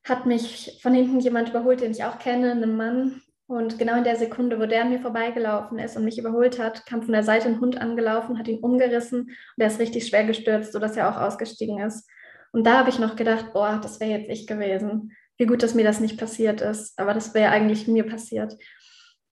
hat 0.05 0.27
mich 0.27 0.79
von 0.83 0.95
hinten 0.95 1.21
jemand 1.21 1.51
überholt, 1.51 1.81
den 1.81 1.93
ich 1.93 2.05
auch 2.05 2.19
kenne, 2.19 2.53
ein 2.53 2.77
Mann. 2.77 3.23
Und 3.47 3.79
genau 3.79 3.97
in 3.97 4.05
der 4.05 4.17
Sekunde, 4.17 4.59
wo 4.59 4.67
der 4.67 4.83
an 4.83 4.91
mir 4.91 5.01
vorbeigelaufen 5.01 5.79
ist 5.79 5.97
und 5.97 6.05
mich 6.05 6.19
überholt 6.19 6.59
hat, 6.59 6.87
kam 6.87 7.03
von 7.03 7.13
der 7.13 7.23
Seite 7.23 7.49
ein 7.49 7.61
Hund 7.61 7.81
angelaufen, 7.81 8.39
hat 8.39 8.49
ihn 8.49 8.61
umgerissen 8.61 9.21
und 9.21 9.59
er 9.59 9.67
ist 9.67 9.79
richtig 9.79 10.07
schwer 10.07 10.25
gestürzt, 10.25 10.73
sodass 10.73 10.97
er 10.97 11.11
auch 11.11 11.21
ausgestiegen 11.21 11.79
ist. 11.81 12.09
Und 12.53 12.67
da 12.67 12.79
habe 12.79 12.91
ich 12.91 12.99
noch 12.99 13.17
gedacht, 13.17 13.53
boah, 13.53 13.79
das 13.83 14.01
wäre 14.01 14.21
jetzt 14.21 14.31
ich 14.31 14.47
gewesen. 14.47 15.13
Wie 15.37 15.47
gut, 15.47 15.63
dass 15.63 15.75
mir 15.75 15.85
das 15.85 16.01
nicht 16.01 16.19
passiert 16.19 16.61
ist. 16.61 16.99
Aber 16.99 17.15
das 17.15 17.35
wäre 17.35 17.51
eigentlich 17.51 17.89
mir 17.89 18.07
passiert. 18.07 18.57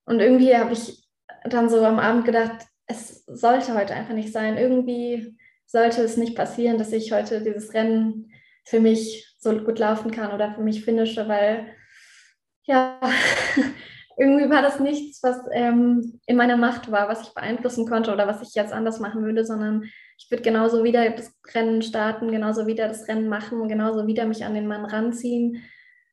Und 0.04 0.20
irgendwie 0.20 0.56
habe 0.56 0.72
ich 0.72 1.06
dann 1.44 1.68
so 1.68 1.84
am 1.84 1.98
Abend 1.98 2.24
gedacht, 2.24 2.66
es 2.86 3.24
sollte 3.26 3.74
heute 3.74 3.94
einfach 3.94 4.14
nicht 4.14 4.32
sein. 4.32 4.58
Irgendwie 4.58 5.36
sollte 5.70 6.02
es 6.02 6.16
nicht 6.16 6.34
passieren, 6.34 6.78
dass 6.78 6.92
ich 6.92 7.12
heute 7.12 7.42
dieses 7.42 7.74
Rennen 7.74 8.32
für 8.64 8.80
mich 8.80 9.34
so 9.38 9.56
gut 9.58 9.78
laufen 9.78 10.10
kann 10.10 10.32
oder 10.32 10.52
für 10.54 10.62
mich 10.62 10.84
finische, 10.84 11.28
weil 11.28 11.68
ja, 12.64 13.00
irgendwie 14.16 14.50
war 14.50 14.62
das 14.62 14.80
nichts, 14.80 15.22
was 15.22 15.38
ähm, 15.52 16.20
in 16.26 16.36
meiner 16.36 16.56
Macht 16.56 16.90
war, 16.90 17.08
was 17.08 17.22
ich 17.22 17.34
beeinflussen 17.34 17.88
konnte 17.88 18.12
oder 18.12 18.26
was 18.26 18.42
ich 18.42 18.54
jetzt 18.54 18.72
anders 18.72 18.98
machen 18.98 19.22
würde, 19.24 19.44
sondern 19.44 19.84
ich 20.18 20.30
würde 20.30 20.42
genauso 20.42 20.82
wieder 20.82 21.08
das 21.10 21.32
Rennen 21.54 21.82
starten, 21.82 22.32
genauso 22.32 22.66
wieder 22.66 22.88
das 22.88 23.06
Rennen 23.08 23.28
machen, 23.28 23.68
genauso 23.68 24.06
wieder 24.06 24.26
mich 24.26 24.44
an 24.44 24.54
den 24.54 24.66
Mann 24.66 24.84
ranziehen, 24.84 25.62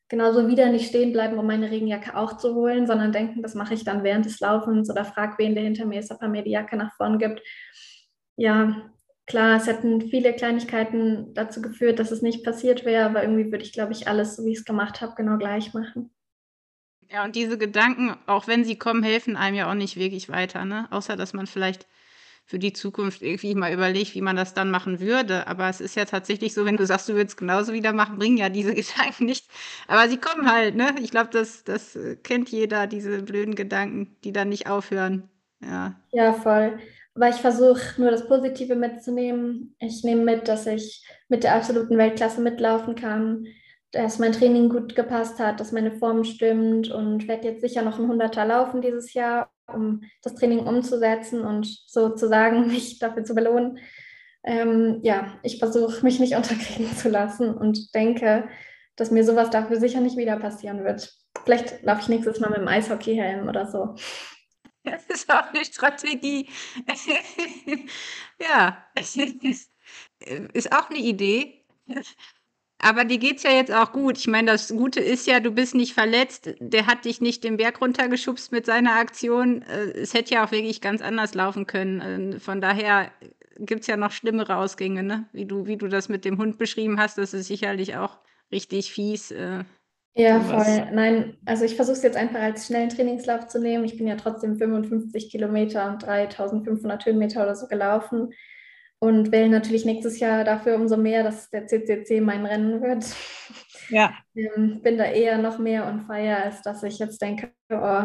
genauso 0.07 0.47
wieder 0.47 0.69
nicht 0.69 0.87
stehen 0.87 1.11
bleiben, 1.11 1.37
um 1.37 1.47
meine 1.47 1.71
Regenjacke 1.71 2.15
auch 2.15 2.37
zu 2.37 2.53
holen, 2.53 2.85
sondern 2.85 3.11
denken, 3.11 3.41
das 3.41 3.55
mache 3.55 3.73
ich 3.73 3.83
dann 3.83 4.03
während 4.03 4.25
des 4.25 4.39
Laufens 4.39 4.89
oder 4.89 5.03
frag 5.03 5.39
wen, 5.39 5.55
der 5.55 5.63
hinter 5.63 5.85
mir 5.85 5.99
ist, 5.99 6.11
ob 6.11 6.21
er 6.21 6.29
mir 6.29 6.43
die 6.43 6.51
Jacke 6.51 6.77
nach 6.77 6.93
vorn 6.95 7.17
gibt. 7.17 7.41
Ja, 8.37 8.91
klar, 9.27 9.57
es 9.57 9.67
hätten 9.67 10.01
viele 10.09 10.33
Kleinigkeiten 10.35 11.33
dazu 11.35 11.61
geführt, 11.61 11.99
dass 11.99 12.11
es 12.11 12.21
nicht 12.23 12.43
passiert 12.43 12.85
wäre, 12.85 13.05
aber 13.05 13.21
irgendwie 13.23 13.51
würde 13.51 13.63
ich, 13.63 13.73
glaube 13.73 13.91
ich, 13.93 14.07
alles, 14.07 14.35
so 14.35 14.45
wie 14.45 14.51
ich 14.53 14.59
es 14.59 14.65
gemacht 14.65 15.01
habe, 15.01 15.13
genau 15.15 15.37
gleich 15.37 15.73
machen. 15.73 16.09
Ja, 17.09 17.23
und 17.23 17.35
diese 17.35 17.57
Gedanken, 17.57 18.17
auch 18.25 18.47
wenn 18.47 18.65
sie 18.65 18.77
kommen, 18.77 19.03
helfen 19.03 19.37
einem 19.37 19.55
ja 19.55 19.69
auch 19.69 19.73
nicht 19.75 19.95
wirklich 19.97 20.29
weiter, 20.29 20.65
ne? 20.65 20.87
Außer 20.91 21.15
dass 21.15 21.33
man 21.33 21.47
vielleicht 21.47 21.87
für 22.45 22.59
die 22.59 22.73
Zukunft 22.73 23.21
irgendwie 23.21 23.55
mal 23.55 23.73
überlegt, 23.73 24.15
wie 24.15 24.21
man 24.21 24.35
das 24.35 24.53
dann 24.53 24.71
machen 24.71 24.99
würde. 24.99 25.47
Aber 25.47 25.69
es 25.69 25.81
ist 25.81 25.95
ja 25.95 26.05
tatsächlich 26.05 26.53
so, 26.53 26.65
wenn 26.65 26.77
du 26.77 26.85
sagst, 26.85 27.09
du 27.09 27.13
würdest 27.15 27.37
genauso 27.37 27.73
wieder 27.73 27.93
machen, 27.93 28.17
bringen 28.19 28.37
ja 28.37 28.49
diese 28.49 28.73
Gedanken 28.75 29.25
nicht. 29.25 29.47
Aber 29.87 30.09
sie 30.09 30.17
kommen 30.17 30.51
halt, 30.51 30.75
ne? 30.75 30.95
Ich 31.01 31.11
glaube, 31.11 31.29
das, 31.31 31.63
das 31.63 31.97
kennt 32.23 32.49
jeder, 32.49 32.87
diese 32.87 33.21
blöden 33.23 33.55
Gedanken, 33.55 34.17
die 34.23 34.33
dann 34.33 34.49
nicht 34.49 34.67
aufhören. 34.69 35.29
Ja, 35.61 35.95
ja 36.11 36.33
voll. 36.33 36.79
Aber 37.17 37.29
ich 37.29 37.37
versuche 37.37 37.99
nur 37.99 38.11
das 38.11 38.27
Positive 38.27 38.75
mitzunehmen. 38.75 39.75
Ich 39.79 40.03
nehme 40.03 40.23
mit, 40.23 40.47
dass 40.47 40.67
ich 40.67 41.03
mit 41.29 41.43
der 41.43 41.55
absoluten 41.55 41.97
Weltklasse 41.97 42.41
mitlaufen 42.41 42.93
kann, 42.93 43.47
dass 43.91 44.19
mein 44.19 44.33
Training 44.33 44.69
gut 44.69 44.95
gepasst 44.95 45.39
hat, 45.39 45.59
dass 45.59 45.71
meine 45.71 45.91
Form 45.91 46.23
stimmt 46.23 46.91
und 46.91 47.27
werde 47.27 47.47
jetzt 47.47 47.61
sicher 47.61 47.81
noch 47.81 47.97
ein 47.97 48.07
Hunderter 48.07 48.45
laufen 48.45 48.81
dieses 48.81 49.15
Jahr, 49.15 49.49
um 49.65 50.03
das 50.21 50.35
Training 50.35 50.59
umzusetzen 50.59 51.41
und 51.41 51.65
sozusagen 51.87 52.67
mich 52.71 52.99
dafür 52.99 53.23
zu 53.23 53.33
belohnen. 53.33 53.79
Ähm, 54.43 54.99
ja, 55.01 55.39
ich 55.41 55.57
versuche 55.57 56.05
mich 56.05 56.19
nicht 56.19 56.35
unterkriegen 56.37 56.95
zu 56.95 57.09
lassen 57.09 57.51
und 57.51 57.95
denke, 57.95 58.47
dass 58.95 59.09
mir 59.09 59.23
sowas 59.23 59.49
dafür 59.49 59.77
sicher 59.77 60.01
nicht 60.01 60.17
wieder 60.17 60.37
passieren 60.37 60.83
wird. 60.83 61.11
Vielleicht 61.45 61.81
laufe 61.81 62.01
ich 62.01 62.09
nächstes 62.09 62.39
Mal 62.39 62.49
mit 62.49 62.59
dem 62.59 62.67
Eishockeyhelm 62.67 63.47
oder 63.47 63.65
so. 63.65 63.95
Das 64.91 65.05
ist 65.07 65.31
auch 65.31 65.53
eine 65.53 65.65
Strategie. 65.65 66.49
ja, 68.41 68.85
ist 70.53 70.71
auch 70.71 70.89
eine 70.89 70.99
Idee. 70.99 71.65
Aber 72.79 73.05
dir 73.05 73.17
geht's 73.17 73.43
ja 73.43 73.51
jetzt 73.51 73.71
auch 73.71 73.91
gut. 73.91 74.17
Ich 74.17 74.27
meine, 74.27 74.51
das 74.51 74.69
Gute 74.69 74.99
ist 74.99 75.25
ja, 75.25 75.39
du 75.39 75.51
bist 75.51 75.73
nicht 75.73 75.93
verletzt. 75.93 76.53
Der 76.59 76.85
hat 76.85 77.05
dich 77.05 77.21
nicht 77.21 77.43
den 77.43 77.57
Berg 77.57 77.81
runtergeschubst 77.81 78.51
mit 78.51 78.65
seiner 78.65 78.95
Aktion. 78.95 79.63
Äh, 79.63 79.91
es 79.91 80.13
hätte 80.13 80.35
ja 80.35 80.45
auch 80.45 80.51
wirklich 80.51 80.79
ganz 80.79 81.01
anders 81.01 81.33
laufen 81.33 81.65
können. 81.65 82.35
Äh, 82.35 82.39
von 82.39 82.61
daher 82.61 83.11
gibt's 83.57 83.87
ja 83.87 83.97
noch 83.97 84.11
schlimmere 84.11 84.57
Ausgänge, 84.57 85.01
ne? 85.01 85.27
Wie 85.31 85.45
du, 85.45 85.65
wie 85.65 85.77
du 85.77 85.87
das 85.87 86.07
mit 86.07 86.23
dem 86.23 86.37
Hund 86.37 86.59
beschrieben 86.59 86.99
hast, 86.99 87.17
das 87.17 87.33
ist 87.33 87.47
sicherlich 87.47 87.95
auch 87.97 88.19
richtig 88.51 88.91
fies. 88.91 89.33
Ja, 90.17 90.39
voll. 90.39 90.87
Nein, 90.93 91.37
also 91.45 91.63
ich 91.63 91.75
versuche 91.75 91.97
es 91.97 92.03
jetzt 92.03 92.17
einfach 92.17 92.41
als 92.41 92.65
schnellen 92.65 92.89
Trainingslauf 92.89 93.47
zu 93.47 93.59
nehmen. 93.59 93.85
Ich 93.85 93.97
bin 93.97 94.07
ja 94.07 94.15
trotzdem 94.15 94.57
55 94.57 95.29
Kilometer 95.29 95.87
und 95.89 96.03
3500 96.03 97.05
Höhenmeter 97.05 97.43
oder 97.43 97.55
so 97.55 97.67
gelaufen 97.67 98.33
und 98.99 99.31
will 99.31 99.47
natürlich 99.47 99.85
nächstes 99.85 100.19
Jahr 100.19 100.43
dafür 100.43 100.75
umso 100.75 100.97
mehr, 100.97 101.23
dass 101.23 101.51
der 101.51 101.67
CCC 101.67 102.19
mein 102.21 102.45
Rennen 102.45 102.81
wird. 102.81 103.05
Ja. 103.89 104.13
Ähm, 104.37 104.83
bin 104.83 104.99
da 104.99 105.05
eher 105.05 105.39
noch 105.39 105.57
mehr 105.57 105.87
on 105.87 106.01
fire, 106.01 106.43
als 106.43 106.61
dass 106.61 106.83
ich 106.83 106.99
jetzt 106.99 107.19
denke, 107.19 107.53
oh, 107.71 108.03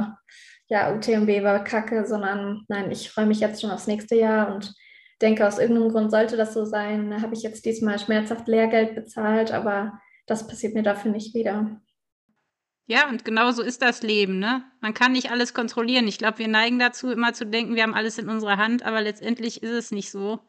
ja, 0.69 0.95
UTMB 0.95 1.28
war 1.42 1.62
kacke, 1.62 2.07
sondern 2.07 2.64
nein, 2.69 2.90
ich 2.90 3.11
freue 3.11 3.26
mich 3.26 3.40
jetzt 3.40 3.61
schon 3.61 3.71
aufs 3.71 3.87
nächste 3.87 4.14
Jahr 4.14 4.54
und 4.54 4.75
denke, 5.21 5.47
aus 5.47 5.59
irgendeinem 5.59 5.90
Grund 5.90 6.11
sollte 6.11 6.38
das 6.38 6.54
so 6.54 6.64
sein. 6.64 7.11
Da 7.11 7.21
habe 7.21 7.35
ich 7.35 7.42
jetzt 7.42 7.66
diesmal 7.66 7.99
schmerzhaft 7.99 8.49
Lehrgeld 8.49 8.95
bezahlt, 8.95 9.52
aber 9.52 10.00
das 10.26 10.47
passiert 10.47 10.73
mir 10.73 10.83
dafür 10.83 11.11
nicht 11.11 11.35
wieder. 11.35 11.83
Ja, 12.92 13.08
und 13.08 13.25
genau 13.25 13.52
so 13.52 13.62
ist 13.62 13.80
das 13.80 14.02
Leben, 14.02 14.38
ne? 14.38 14.64
Man 14.82 14.92
kann 14.92 15.12
nicht 15.12 15.30
alles 15.30 15.54
kontrollieren. 15.54 16.06
Ich 16.06 16.18
glaube, 16.18 16.40
wir 16.40 16.49
neigen 16.49 16.78
dazu, 16.78 17.11
immer 17.11 17.32
zu 17.32 17.46
denken, 17.46 17.75
wir 17.75 17.84
haben 17.84 17.94
alles 17.94 18.18
in 18.18 18.28
unserer 18.28 18.58
Hand, 18.58 18.84
aber 18.84 19.00
letztendlich 19.00 19.62
ist 19.62 19.70
es 19.70 19.92
nicht 19.92 20.11
so. 20.11 20.40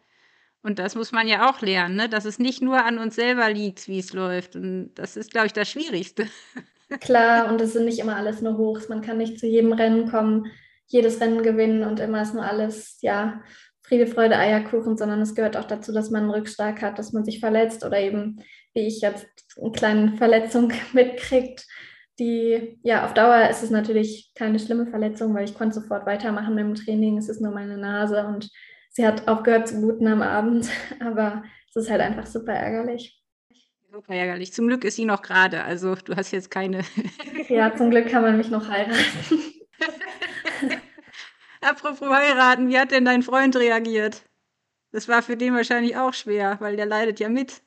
Und 0.61 0.77
das 0.77 0.95
muss 0.95 1.13
man 1.13 1.25
ja 1.29 1.49
auch 1.49 1.61
lernen, 1.61 1.95
ne? 1.95 2.09
dass 2.09 2.25
es 2.25 2.39
nicht 2.39 2.61
nur 2.61 2.83
an 2.83 2.97
uns 2.97 3.15
selber 3.15 3.49
liegt, 3.49 3.87
wie 3.87 3.99
es 3.99 4.11
läuft. 4.11 4.57
Und 4.57 4.93
das 4.95 5.15
ist, 5.15 5.31
glaube 5.31 5.47
ich, 5.47 5.53
das 5.53 5.71
Schwierigste. 5.71 6.27
Klar, 6.99 7.49
und 7.49 7.61
es 7.61 7.71
sind 7.71 7.85
nicht 7.85 7.99
immer 7.99 8.17
alles 8.17 8.41
nur 8.41 8.57
Hochs. 8.57 8.89
Man 8.89 9.01
kann 9.01 9.19
nicht 9.19 9.39
zu 9.39 9.47
jedem 9.47 9.71
Rennen 9.71 10.11
kommen, 10.11 10.51
jedes 10.87 11.21
Rennen 11.21 11.43
gewinnen 11.43 11.85
und 11.85 12.01
immer 12.01 12.23
ist 12.23 12.33
nur 12.33 12.43
alles, 12.43 12.97
ja, 12.99 13.41
Friede, 13.83 14.05
Freude, 14.05 14.35
Eierkuchen, 14.35 14.97
sondern 14.97 15.21
es 15.21 15.33
gehört 15.33 15.55
auch 15.55 15.63
dazu, 15.63 15.93
dass 15.93 16.09
man 16.09 16.23
einen 16.23 16.31
Rückschlag 16.31 16.81
hat, 16.81 16.99
dass 16.99 17.13
man 17.13 17.23
sich 17.23 17.39
verletzt 17.39 17.85
oder 17.85 18.01
eben, 18.01 18.43
wie 18.73 18.85
ich 18.85 18.99
jetzt, 18.99 19.27
eine 19.57 19.71
kleine 19.71 20.17
Verletzung 20.17 20.73
mitkriegt 20.91 21.65
die, 22.19 22.79
ja, 22.83 23.05
auf 23.05 23.13
Dauer 23.13 23.49
ist 23.49 23.63
es 23.63 23.69
natürlich 23.69 24.31
keine 24.35 24.59
schlimme 24.59 24.87
Verletzung, 24.87 25.33
weil 25.33 25.45
ich 25.45 25.55
konnte 25.55 25.75
sofort 25.75 26.05
weitermachen 26.05 26.53
mit 26.55 26.63
dem 26.63 26.75
Training. 26.75 27.17
Es 27.17 27.29
ist 27.29 27.41
nur 27.41 27.51
meine 27.51 27.77
Nase 27.77 28.25
und 28.27 28.49
sie 28.91 29.05
hat 29.05 29.27
aufgehört 29.27 29.67
zu 29.67 29.81
bluten 29.81 30.07
am 30.07 30.21
Abend, 30.21 30.69
aber 30.99 31.43
es 31.69 31.75
ist 31.75 31.89
halt 31.89 32.01
einfach 32.01 32.25
super 32.25 32.53
ärgerlich. 32.53 33.19
Super 33.91 34.13
ärgerlich. 34.13 34.53
Zum 34.53 34.67
Glück 34.67 34.83
ist 34.83 34.95
sie 34.95 35.05
noch 35.05 35.21
gerade, 35.21 35.63
also 35.63 35.95
du 35.95 36.15
hast 36.15 36.31
jetzt 36.31 36.49
keine. 36.49 36.81
ja, 37.47 37.75
zum 37.75 37.91
Glück 37.91 38.07
kann 38.09 38.23
man 38.23 38.37
mich 38.37 38.49
noch 38.49 38.67
heiraten. 38.67 38.99
Apropos 41.61 42.09
heiraten, 42.09 42.69
wie 42.69 42.77
hat 42.77 42.91
denn 42.91 43.05
dein 43.05 43.23
Freund 43.23 43.55
reagiert? 43.55 44.23
Das 44.91 45.07
war 45.07 45.23
für 45.23 45.37
den 45.37 45.55
wahrscheinlich 45.55 45.95
auch 45.97 46.13
schwer, 46.13 46.57
weil 46.59 46.75
der 46.75 46.85
leidet 46.85 47.19
ja 47.19 47.29
mit. 47.29 47.63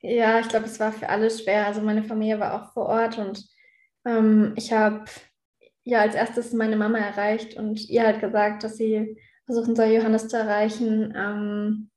Ja, 0.00 0.38
ich 0.38 0.48
glaube, 0.48 0.66
es 0.66 0.78
war 0.80 0.92
für 0.92 1.08
alle 1.08 1.30
schwer. 1.30 1.66
Also 1.66 1.80
meine 1.80 2.04
Familie 2.04 2.38
war 2.38 2.54
auch 2.54 2.72
vor 2.72 2.86
Ort 2.86 3.18
und 3.18 3.44
ähm, 4.04 4.52
ich 4.56 4.72
habe 4.72 5.04
ja 5.84 6.00
als 6.00 6.14
erstes 6.14 6.52
meine 6.52 6.76
Mama 6.76 6.98
erreicht 6.98 7.56
und 7.56 7.88
ihr 7.88 8.04
halt 8.04 8.20
gesagt, 8.20 8.64
dass 8.64 8.76
sie 8.76 9.18
versuchen 9.46 9.76
soll, 9.76 9.86
Johannes 9.86 10.28
zu 10.28 10.36
erreichen. 10.36 11.12
Ähm, 11.16 11.90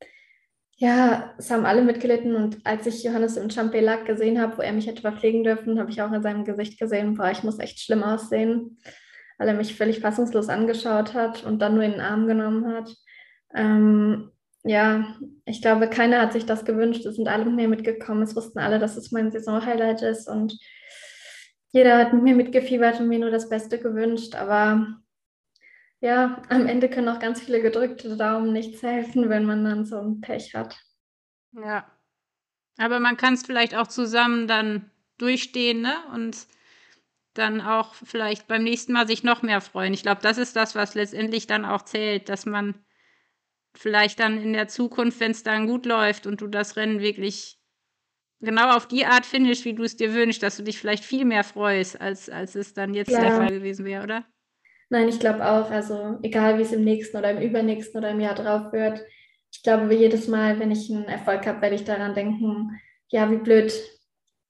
ja, 0.79 1.33
es 1.37 1.49
haben 1.49 1.65
alle 1.65 1.81
mitgelitten 1.81 2.35
und 2.35 2.65
als 2.65 2.85
ich 2.85 3.03
Johannes 3.03 3.35
im 3.35 3.49
Champelac 3.49 4.05
gesehen 4.05 4.39
habe, 4.39 4.57
wo 4.57 4.61
er 4.61 4.73
mich 4.73 4.85
hätte 4.85 5.01
verpflegen 5.01 5.43
dürfen, 5.43 5.79
habe 5.79 5.89
ich 5.89 6.01
auch 6.01 6.11
in 6.11 6.21
seinem 6.21 6.45
Gesicht 6.45 6.79
gesehen, 6.79 7.15
boah, 7.15 7.31
ich 7.31 7.43
muss 7.43 7.59
echt 7.59 7.79
schlimm 7.79 8.03
aussehen, 8.03 8.77
weil 9.39 9.47
er 9.47 9.55
mich 9.55 9.75
völlig 9.75 10.01
fassungslos 10.01 10.49
angeschaut 10.49 11.15
hat 11.15 11.43
und 11.43 11.59
dann 11.59 11.75
nur 11.75 11.83
in 11.83 11.93
den 11.93 12.01
Arm 12.01 12.27
genommen 12.27 12.71
hat. 12.71 12.93
Ähm, 13.55 14.31
ja, 14.63 15.15
ich 15.45 15.61
glaube, 15.61 15.89
keiner 15.89 16.21
hat 16.21 16.33
sich 16.33 16.45
das 16.45 16.65
gewünscht. 16.65 17.05
Es 17.05 17.15
sind 17.15 17.27
alle 17.27 17.45
mit 17.45 17.55
mir 17.55 17.67
mitgekommen. 17.69 18.21
Es 18.21 18.35
wussten 18.35 18.59
alle, 18.59 18.79
dass 18.79 18.97
es 18.97 19.11
mein 19.11 19.31
Saisonhighlight 19.31 20.01
ist 20.01 20.27
und 20.27 20.59
jeder 21.77 21.99
hat 21.99 22.11
mit 22.11 22.23
mir 22.23 22.35
mitgefiebert 22.35 22.99
und 22.99 23.07
mir 23.07 23.19
nur 23.19 23.29
das 23.29 23.49
Beste 23.49 23.77
gewünscht. 23.77 24.33
Aber 24.33 24.99
ja, 25.99 26.41
am 26.49 26.65
Ende 26.65 26.89
können 26.89 27.07
auch 27.07 27.19
ganz 27.19 27.39
viele 27.39 27.61
gedrückte 27.61 28.17
Daumen 28.17 28.51
nichts 28.51 28.81
helfen, 28.81 29.29
wenn 29.29 29.45
man 29.45 29.63
dann 29.63 29.85
so 29.85 29.99
ein 29.99 30.19
Pech 30.19 30.55
hat. 30.55 30.75
Ja. 31.51 31.85
Aber 32.79 32.99
man 32.99 33.15
kann 33.15 33.35
es 33.35 33.43
vielleicht 33.43 33.75
auch 33.75 33.87
zusammen 33.87 34.47
dann 34.47 34.89
durchstehen, 35.19 35.81
ne? 35.81 35.95
Und 36.13 36.47
dann 37.33 37.61
auch 37.61 37.93
vielleicht 37.93 38.47
beim 38.47 38.63
nächsten 38.63 38.93
Mal 38.93 39.07
sich 39.07 39.23
noch 39.23 39.43
mehr 39.43 39.61
freuen. 39.61 39.93
Ich 39.93 40.01
glaube, 40.01 40.21
das 40.21 40.39
ist 40.39 40.55
das, 40.55 40.73
was 40.73 40.95
letztendlich 40.95 41.45
dann 41.45 41.63
auch 41.63 41.83
zählt, 41.83 42.29
dass 42.29 42.47
man 42.47 42.73
vielleicht 43.75 44.19
dann 44.19 44.41
in 44.41 44.53
der 44.53 44.67
Zukunft, 44.67 45.19
wenn 45.19 45.31
es 45.31 45.43
dann 45.43 45.67
gut 45.67 45.85
läuft 45.85 46.25
und 46.25 46.41
du 46.41 46.47
das 46.47 46.75
Rennen 46.75 46.99
wirklich 46.99 47.56
genau 48.39 48.75
auf 48.75 48.87
die 48.87 49.05
Art 49.05 49.25
findest, 49.25 49.65
wie 49.65 49.73
du 49.73 49.83
es 49.83 49.95
dir 49.95 50.13
wünschst, 50.13 50.43
dass 50.43 50.57
du 50.57 50.63
dich 50.63 50.79
vielleicht 50.79 51.03
viel 51.03 51.25
mehr 51.25 51.43
freust, 51.43 51.99
als, 51.99 52.29
als 52.29 52.55
es 52.55 52.73
dann 52.73 52.93
jetzt 52.93 53.11
ja. 53.11 53.21
der 53.21 53.31
Fall 53.31 53.49
gewesen 53.49 53.85
wäre, 53.85 54.03
oder? 54.03 54.25
Nein, 54.89 55.09
ich 55.09 55.19
glaube 55.19 55.45
auch, 55.45 55.69
also 55.69 56.17
egal 56.23 56.57
wie 56.57 56.61
es 56.61 56.71
im 56.71 56.83
nächsten 56.83 57.17
oder 57.17 57.31
im 57.31 57.41
übernächsten 57.41 57.97
oder 57.97 58.11
im 58.11 58.19
Jahr 58.19 58.35
drauf 58.35 58.71
wird, 58.71 59.01
ich 59.51 59.63
glaube, 59.63 59.93
jedes 59.93 60.27
Mal, 60.27 60.59
wenn 60.59 60.71
ich 60.71 60.89
einen 60.89 61.05
Erfolg 61.05 61.45
habe, 61.45 61.61
werde 61.61 61.75
ich 61.75 61.83
daran 61.83 62.13
denken, 62.13 62.79
ja, 63.09 63.29
wie 63.31 63.37
blöd, 63.37 63.73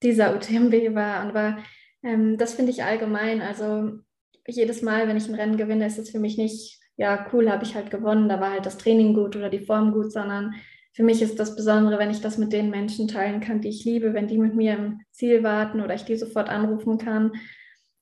dieser 0.04 0.36
UTMB 0.36 0.96
war. 0.96 1.22
Aber 1.22 1.58
ähm, 2.04 2.38
das 2.38 2.54
finde 2.54 2.72
ich 2.72 2.84
allgemein. 2.84 3.42
Also 3.42 4.00
jedes 4.48 4.82
Mal, 4.82 5.08
wenn 5.08 5.18
ich 5.18 5.28
ein 5.28 5.36
Rennen 5.36 5.58
gewinne, 5.58 5.86
ist 5.86 5.98
es 5.98 6.10
für 6.10 6.20
mich 6.20 6.38
nicht, 6.38 6.80
ja, 6.98 7.28
cool, 7.32 7.50
habe 7.50 7.64
ich 7.64 7.76
halt 7.76 7.92
gewonnen, 7.92 8.30
da 8.30 8.40
war 8.40 8.52
halt 8.52 8.66
das 8.66 8.78
Training 8.78 9.14
gut 9.14 9.36
oder 9.36 9.50
die 9.50 9.66
Form 9.66 9.92
gut, 9.92 10.12
sondern 10.12 10.56
für 10.98 11.04
mich 11.04 11.22
ist 11.22 11.38
das 11.40 11.56
Besondere, 11.56 12.00
wenn 12.00 12.10
ich 12.10 12.22
das 12.22 12.40
mit 12.40 12.52
den 12.52 12.72
Menschen 12.72 13.08
teilen 13.08 13.40
kann, 13.40 13.62
die 13.62 13.70
ich 13.70 13.86
liebe, 13.86 14.16
wenn 14.16 14.28
die 14.28 14.40
mit 14.40 14.56
mir 14.56 14.74
im 14.74 15.02
Ziel 15.12 15.44
warten 15.44 15.80
oder 15.80 15.94
ich 15.94 16.06
die 16.06 16.16
sofort 16.16 16.50
anrufen 16.50 16.98
kann. 16.98 17.34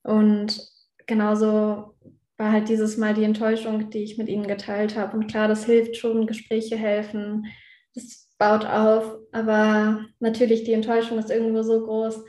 Und 0.04 0.66
genauso 1.06 1.94
war 2.38 2.52
halt 2.54 2.70
dieses 2.70 2.96
Mal 2.96 3.14
die 3.14 3.26
Enttäuschung, 3.26 3.90
die 3.90 4.02
ich 4.02 4.18
mit 4.18 4.30
ihnen 4.30 4.48
geteilt 4.48 4.96
habe. 4.96 5.18
Und 5.18 5.28
klar, 5.28 5.50
das 5.50 5.66
hilft 5.66 5.98
schon, 5.98 6.26
Gespräche 6.26 6.78
helfen, 6.78 7.48
das 7.96 8.30
baut 8.38 8.66
auf, 8.66 9.18
aber 9.34 10.06
natürlich 10.22 10.64
die 10.64 10.72
Enttäuschung 10.72 11.20
ist 11.20 11.30
irgendwo 11.30 11.64
so 11.64 11.86
groß. 11.86 12.24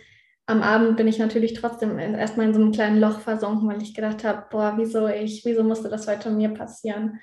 Am 0.46 0.62
Abend 0.62 0.96
bin 0.96 1.06
ich 1.06 1.18
natürlich 1.18 1.54
trotzdem 1.54 1.96
erstmal 1.96 2.46
in 2.46 2.54
so 2.54 2.60
einem 2.60 2.72
kleinen 2.72 2.98
Loch 2.98 3.20
versunken, 3.20 3.68
weil 3.68 3.82
ich 3.82 3.94
gedacht 3.94 4.24
habe, 4.24 4.46
boah, 4.50 4.74
wieso 4.76 5.06
ich, 5.06 5.44
wieso 5.44 5.62
musste 5.62 5.88
das 5.88 6.08
heute 6.08 6.30
mir 6.30 6.48
passieren? 6.48 7.20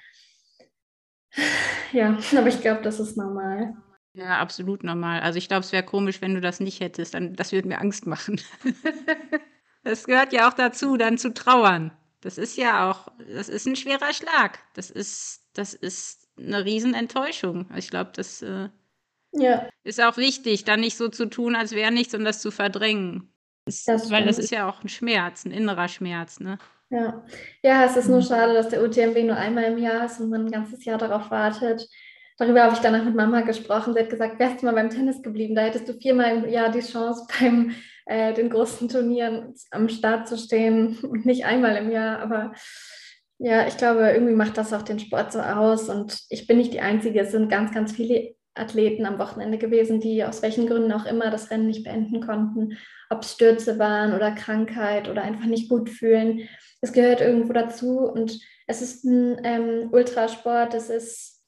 Ja, 1.92 2.18
aber 2.38 2.48
ich 2.48 2.62
glaube, 2.62 2.82
das 2.82 3.00
ist 3.00 3.18
normal. 3.18 3.76
Ja, 4.14 4.40
absolut 4.40 4.84
normal. 4.84 5.22
Also 5.22 5.38
ich 5.38 5.48
glaube, 5.48 5.62
es 5.62 5.72
wäre 5.72 5.84
komisch, 5.84 6.22
wenn 6.22 6.36
du 6.36 6.42
das 6.42 6.60
nicht 6.60 6.80
hättest. 6.80 7.16
Dann, 7.16 7.34
das 7.34 7.52
würde 7.52 7.68
mir 7.68 7.80
Angst 7.80 8.06
machen. 8.06 8.40
das 9.84 10.06
gehört 10.06 10.34
ja 10.34 10.48
auch 10.48 10.54
dazu, 10.54 10.98
dann 10.98 11.18
zu 11.18 11.34
trauern. 11.34 11.92
Das 12.22 12.38
ist 12.38 12.56
ja 12.58 12.90
auch, 12.90 13.12
das 13.18 13.50
ist 13.50 13.66
ein 13.66 13.76
schwerer 13.76 14.14
Schlag. 14.14 14.60
Das 14.76 14.92
ist, 14.92 15.42
das 15.54 15.74
ist 15.74 16.30
eine 16.38 16.64
Riesenenttäuschung. 16.64 17.70
Ich 17.76 17.90
glaube, 17.90 18.12
das 18.16 18.42
äh, 18.44 18.70
ja. 19.32 19.68
ist 19.84 20.02
auch 20.02 20.18
wichtig, 20.18 20.64
dann 20.64 20.80
nicht 20.80 20.96
so 20.96 21.10
zu 21.10 21.26
tun, 21.26 21.56
als 21.56 21.72
wäre 21.72 21.92
nichts 21.92 22.14
und 22.14 22.24
das 22.24 22.40
zu 22.40 22.52
verdrängen. 22.52 23.34
Das 23.66 23.88
weil 24.12 24.26
das 24.26 24.40
ist 24.40 24.52
ja 24.52 24.68
auch 24.70 24.84
ein 24.84 24.90
Schmerz, 24.90 25.46
ein 25.46 25.52
innerer 25.52 25.88
Schmerz, 25.88 26.40
ne? 26.40 26.58
Ja. 26.94 27.26
ja, 27.64 27.86
es 27.86 27.98
ist 27.98 28.08
nur 28.08 28.20
mhm. 28.20 28.26
schade, 28.26 28.54
dass 28.54 28.70
der 28.70 28.84
UTMB 28.84 29.18
nur 29.24 29.36
einmal 29.36 29.64
im 29.64 29.80
Jahr 29.80 30.06
ist 30.06 30.20
und 30.20 30.30
man 30.30 30.46
ein 30.46 30.52
ganzes 30.52 30.86
Jahr 30.86 31.00
darauf 31.00 31.32
wartet. 31.32 31.90
Darüber 32.38 32.64
habe 32.64 32.76
ich 32.76 32.82
danach 32.82 33.04
mit 33.04 33.16
Mama 33.16 33.42
gesprochen. 33.42 33.94
Sie 33.94 34.00
hat 34.00 34.12
gesagt, 34.12 34.40
wärst 34.40 34.62
du 34.62 34.68
mal 34.68 34.76
beim 34.76 34.92
Tennis 34.92 35.24
geblieben, 35.24 35.56
da 35.56 35.64
hättest 35.64 35.90
du 35.90 35.94
viermal 35.94 36.38
im 36.38 36.48
Jahr 36.48 36.70
die 36.70 36.82
Chance, 36.82 37.26
beim 37.40 37.72
äh, 38.06 38.34
den 38.34 38.52
großen 38.52 38.90
Turnieren 38.90 39.56
am 39.72 39.90
Start 39.90 40.28
zu 40.28 40.38
stehen 40.38 41.00
und 41.00 41.26
nicht 41.26 41.46
einmal 41.46 41.78
im 41.78 41.90
Jahr. 41.90 42.20
Aber 42.20 42.54
ja, 43.40 43.66
ich 43.66 43.78
glaube, 43.78 44.12
irgendwie 44.12 44.36
macht 44.36 44.58
das 44.60 44.72
auch 44.72 44.84
den 44.84 45.00
Sport 45.00 45.32
so 45.32 45.40
aus. 45.40 45.90
Und 45.90 46.20
ich 46.30 46.46
bin 46.46 46.58
nicht 46.58 46.74
die 46.74 46.82
Einzige. 46.82 47.22
Es 47.22 47.32
sind 47.32 47.50
ganz, 47.50 47.74
ganz 47.74 47.94
viele 47.94 48.36
Athleten 48.56 49.06
am 49.06 49.20
Wochenende 49.20 49.58
gewesen, 49.58 50.00
die 50.00 50.24
aus 50.24 50.42
welchen 50.42 50.68
Gründen 50.68 50.92
auch 50.92 51.06
immer 51.06 51.32
das 51.32 51.50
Rennen 51.50 51.68
nicht 51.68 51.84
beenden 51.84 52.22
konnten. 52.22 52.78
Ob 53.10 53.24
es 53.24 53.34
Stürze 53.34 53.80
waren 53.80 54.14
oder 54.14 54.32
Krankheit 54.32 55.10
oder 55.10 55.24
einfach 55.24 55.46
nicht 55.46 55.70
gut 55.70 55.90
fühlen 55.90 56.48
es 56.84 56.92
gehört 56.92 57.22
irgendwo 57.22 57.54
dazu 57.54 58.00
und 58.00 58.42
es 58.68 58.82
ist 58.82 59.06
ein 59.06 59.40
ähm, 59.46 59.90
Ultrasport, 59.94 60.74
es 60.74 60.90
ist 60.90 61.42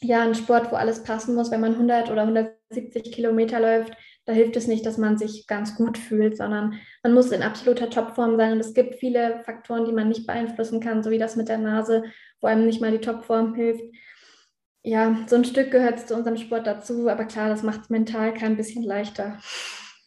ja 0.00 0.22
ein 0.22 0.34
Sport, 0.34 0.72
wo 0.72 0.76
alles 0.76 1.04
passen 1.04 1.36
muss. 1.36 1.52
Wenn 1.52 1.60
man 1.60 1.74
100 1.74 2.10
oder 2.10 2.22
170 2.22 3.12
Kilometer 3.12 3.60
läuft, 3.60 3.96
da 4.24 4.32
hilft 4.32 4.56
es 4.56 4.66
nicht, 4.66 4.84
dass 4.84 4.98
man 4.98 5.18
sich 5.18 5.46
ganz 5.46 5.76
gut 5.76 5.96
fühlt, 5.96 6.36
sondern 6.36 6.80
man 7.04 7.14
muss 7.14 7.30
in 7.30 7.44
absoluter 7.44 7.88
Topform 7.90 8.36
sein. 8.36 8.54
Und 8.54 8.58
es 8.58 8.74
gibt 8.74 8.96
viele 8.96 9.40
Faktoren, 9.44 9.84
die 9.84 9.92
man 9.92 10.08
nicht 10.08 10.26
beeinflussen 10.26 10.80
kann, 10.80 11.04
so 11.04 11.10
wie 11.10 11.18
das 11.18 11.36
mit 11.36 11.48
der 11.48 11.58
Nase, 11.58 12.02
wo 12.40 12.48
einem 12.48 12.66
nicht 12.66 12.80
mal 12.80 12.90
die 12.90 12.98
Topform 12.98 13.54
hilft. 13.54 13.84
Ja, 14.86 15.16
so 15.26 15.34
ein 15.34 15.44
Stück 15.44 15.72
gehört 15.72 16.06
zu 16.06 16.14
unserem 16.14 16.36
Sport 16.36 16.64
dazu, 16.64 17.08
aber 17.08 17.24
klar, 17.24 17.48
das 17.48 17.64
macht 17.64 17.80
es 17.80 17.90
mental 17.90 18.32
kein 18.32 18.56
bisschen 18.56 18.84
leichter. 18.84 19.36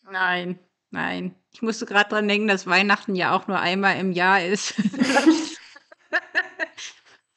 Nein, 0.10 0.58
nein. 0.90 1.36
Ich 1.52 1.62
musste 1.62 1.86
gerade 1.86 2.10
dran 2.10 2.30
denken, 2.30 2.48
dass 2.48 2.66
Weihnachten 2.66 3.14
ja 3.14 3.36
auch 3.36 3.50
nur 3.50 3.60
einmal 3.60 4.00
im 4.00 4.14
Jahr 4.14 4.42
ist. 4.42 4.76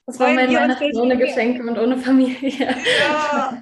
das 0.06 0.20
war 0.20 0.32
mein 0.32 0.54
Weihnachten 0.54 0.96
ohne 0.96 1.18
Geschenke 1.18 1.68
und 1.68 1.76
ohne 1.80 1.96
Familie. 1.98 2.60
Ja. 2.60 3.60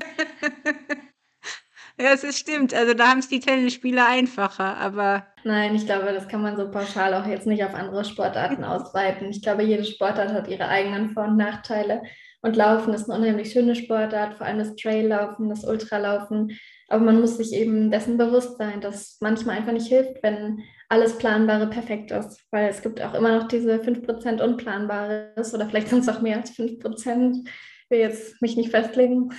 ja, 1.98 2.12
es 2.12 2.22
ist 2.22 2.38
stimmt. 2.38 2.74
Also 2.74 2.92
da 2.92 3.08
haben 3.08 3.20
es 3.20 3.28
die 3.28 3.40
Tennisspieler 3.40 4.06
einfacher, 4.06 4.76
aber. 4.76 5.26
Nein, 5.44 5.74
ich 5.74 5.86
glaube, 5.86 6.12
das 6.12 6.28
kann 6.28 6.42
man 6.42 6.58
so 6.58 6.70
pauschal 6.70 7.14
auch 7.14 7.26
jetzt 7.26 7.46
nicht 7.46 7.64
auf 7.64 7.74
andere 7.74 8.04
Sportarten 8.04 8.62
ausweiten. 8.62 9.30
Ich 9.30 9.40
glaube, 9.40 9.62
jede 9.62 9.86
Sportart 9.86 10.34
hat 10.34 10.48
ihre 10.48 10.68
eigenen 10.68 11.14
Vor- 11.14 11.28
und 11.28 11.38
Nachteile. 11.38 12.02
Und 12.42 12.56
Laufen 12.56 12.94
ist 12.94 13.10
eine 13.10 13.18
unheimlich 13.18 13.52
schöne 13.52 13.74
Sportart, 13.74 14.34
vor 14.34 14.46
allem 14.46 14.58
das 14.58 14.74
Traillaufen, 14.76 15.48
das 15.48 15.64
Ultralaufen 15.64 16.56
aber 16.90 17.04
man 17.04 17.20
muss 17.20 17.36
sich 17.36 17.52
eben 17.52 17.92
dessen 17.92 18.18
bewusst 18.18 18.58
sein, 18.58 18.80
dass 18.80 19.16
manchmal 19.20 19.56
einfach 19.56 19.72
nicht 19.72 19.86
hilft, 19.86 20.20
wenn 20.24 20.64
alles 20.88 21.16
Planbare 21.16 21.68
perfekt 21.68 22.10
ist. 22.10 22.44
Weil 22.50 22.68
es 22.68 22.82
gibt 22.82 23.00
auch 23.00 23.14
immer 23.14 23.38
noch 23.38 23.46
diese 23.46 23.76
5% 23.76 24.42
Unplanbares 24.42 25.54
oder 25.54 25.68
vielleicht 25.68 25.88
sind 25.88 26.00
es 26.00 26.08
auch 26.08 26.20
mehr 26.20 26.38
als 26.38 26.50
5%. 26.50 27.46
Ich 27.46 27.90
will 27.90 28.00
jetzt 28.00 28.42
mich 28.42 28.56
nicht 28.56 28.70
festlegen, 28.70 29.32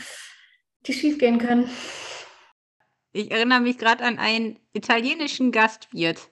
die 0.85 0.93
schiefgehen 0.93 1.39
können. 1.39 1.69
Ich 3.11 3.29
erinnere 3.29 3.59
mich 3.59 3.77
gerade 3.77 4.05
an 4.05 4.17
einen 4.17 4.57
italienischen 4.71 5.51
Gastwirt, 5.51 6.29